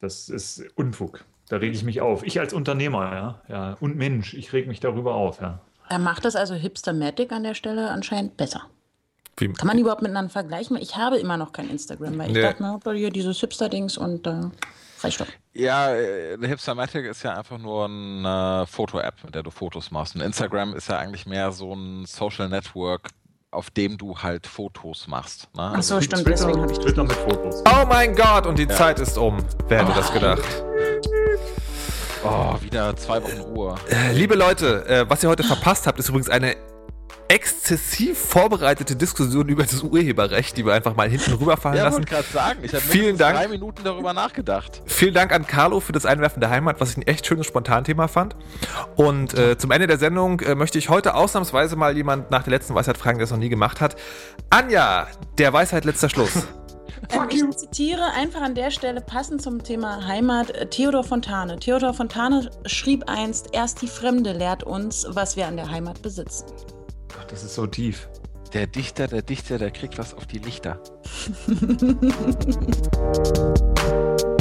[0.00, 1.24] Das ist Unfug.
[1.48, 2.22] Da rege ich mich auf.
[2.24, 5.60] Ich als Unternehmer, ja, ja, und Mensch, ich reg mich darüber auf, ja.
[5.88, 8.62] Er macht das also Hipstermatic an der Stelle anscheinend besser.
[9.36, 10.76] Wie, Kann man die überhaupt miteinander vergleichen?
[10.78, 12.42] Ich habe immer noch kein Instagram, weil ich Nee.
[12.42, 14.34] dachte mir, hab hier dieses Hipster-Dings und äh,
[15.02, 15.26] reicht doch.
[15.52, 20.14] Ja, äh, eine Hipstermatic ist ja einfach nur eine Foto-App, mit der du Fotos machst.
[20.16, 23.10] Und Instagram ist ja eigentlich mehr so ein Social Network,
[23.52, 25.48] auf dem du halt Fotos machst.
[25.54, 25.72] Ne?
[25.76, 27.62] Ach so, Also, stimmt, Twitter, deswegen habe ich das Twitter mit Fotos.
[27.68, 29.36] oh mein Gott, und die Zeit ist um.
[29.68, 30.42] Wer hätte das gedacht?
[32.28, 33.74] Oh, wieder zwei Wochen Ruhe.
[33.90, 36.56] Äh, Liebe Leute, äh, was ihr heute verpasst habt, ist übrigens eine
[37.28, 41.96] exzessiv vorbereitete Diskussion über das Urheberrecht, die wir einfach mal hinten rüberfallen Ja, lassen.
[41.98, 43.36] wollte gerade sagen, ich habe Vielen Dank.
[43.36, 44.80] drei Minuten darüber nachgedacht.
[44.86, 48.06] Vielen Dank an Carlo für das Einwerfen der Heimat, was ich ein echt schönes Spontanthema
[48.06, 48.36] fand.
[48.94, 52.52] Und äh, zum Ende der Sendung äh, möchte ich heute ausnahmsweise mal jemand nach der
[52.52, 53.96] letzten Weisheit fragen, der es noch nie gemacht hat.
[54.50, 55.08] Anja,
[55.38, 56.46] der Weisheit letzter Schluss.
[57.10, 61.58] Ähm, ich zitiere einfach an der Stelle passend zum Thema Heimat äh, Theodor Fontane.
[61.58, 66.46] Theodor Fontane schrieb einst, erst die Fremde lehrt uns, was wir an der Heimat besitzen.
[67.18, 68.08] Ach, das ist so tief.
[68.52, 70.80] Der Dichter, der Dichter, der kriegt was auf die Lichter.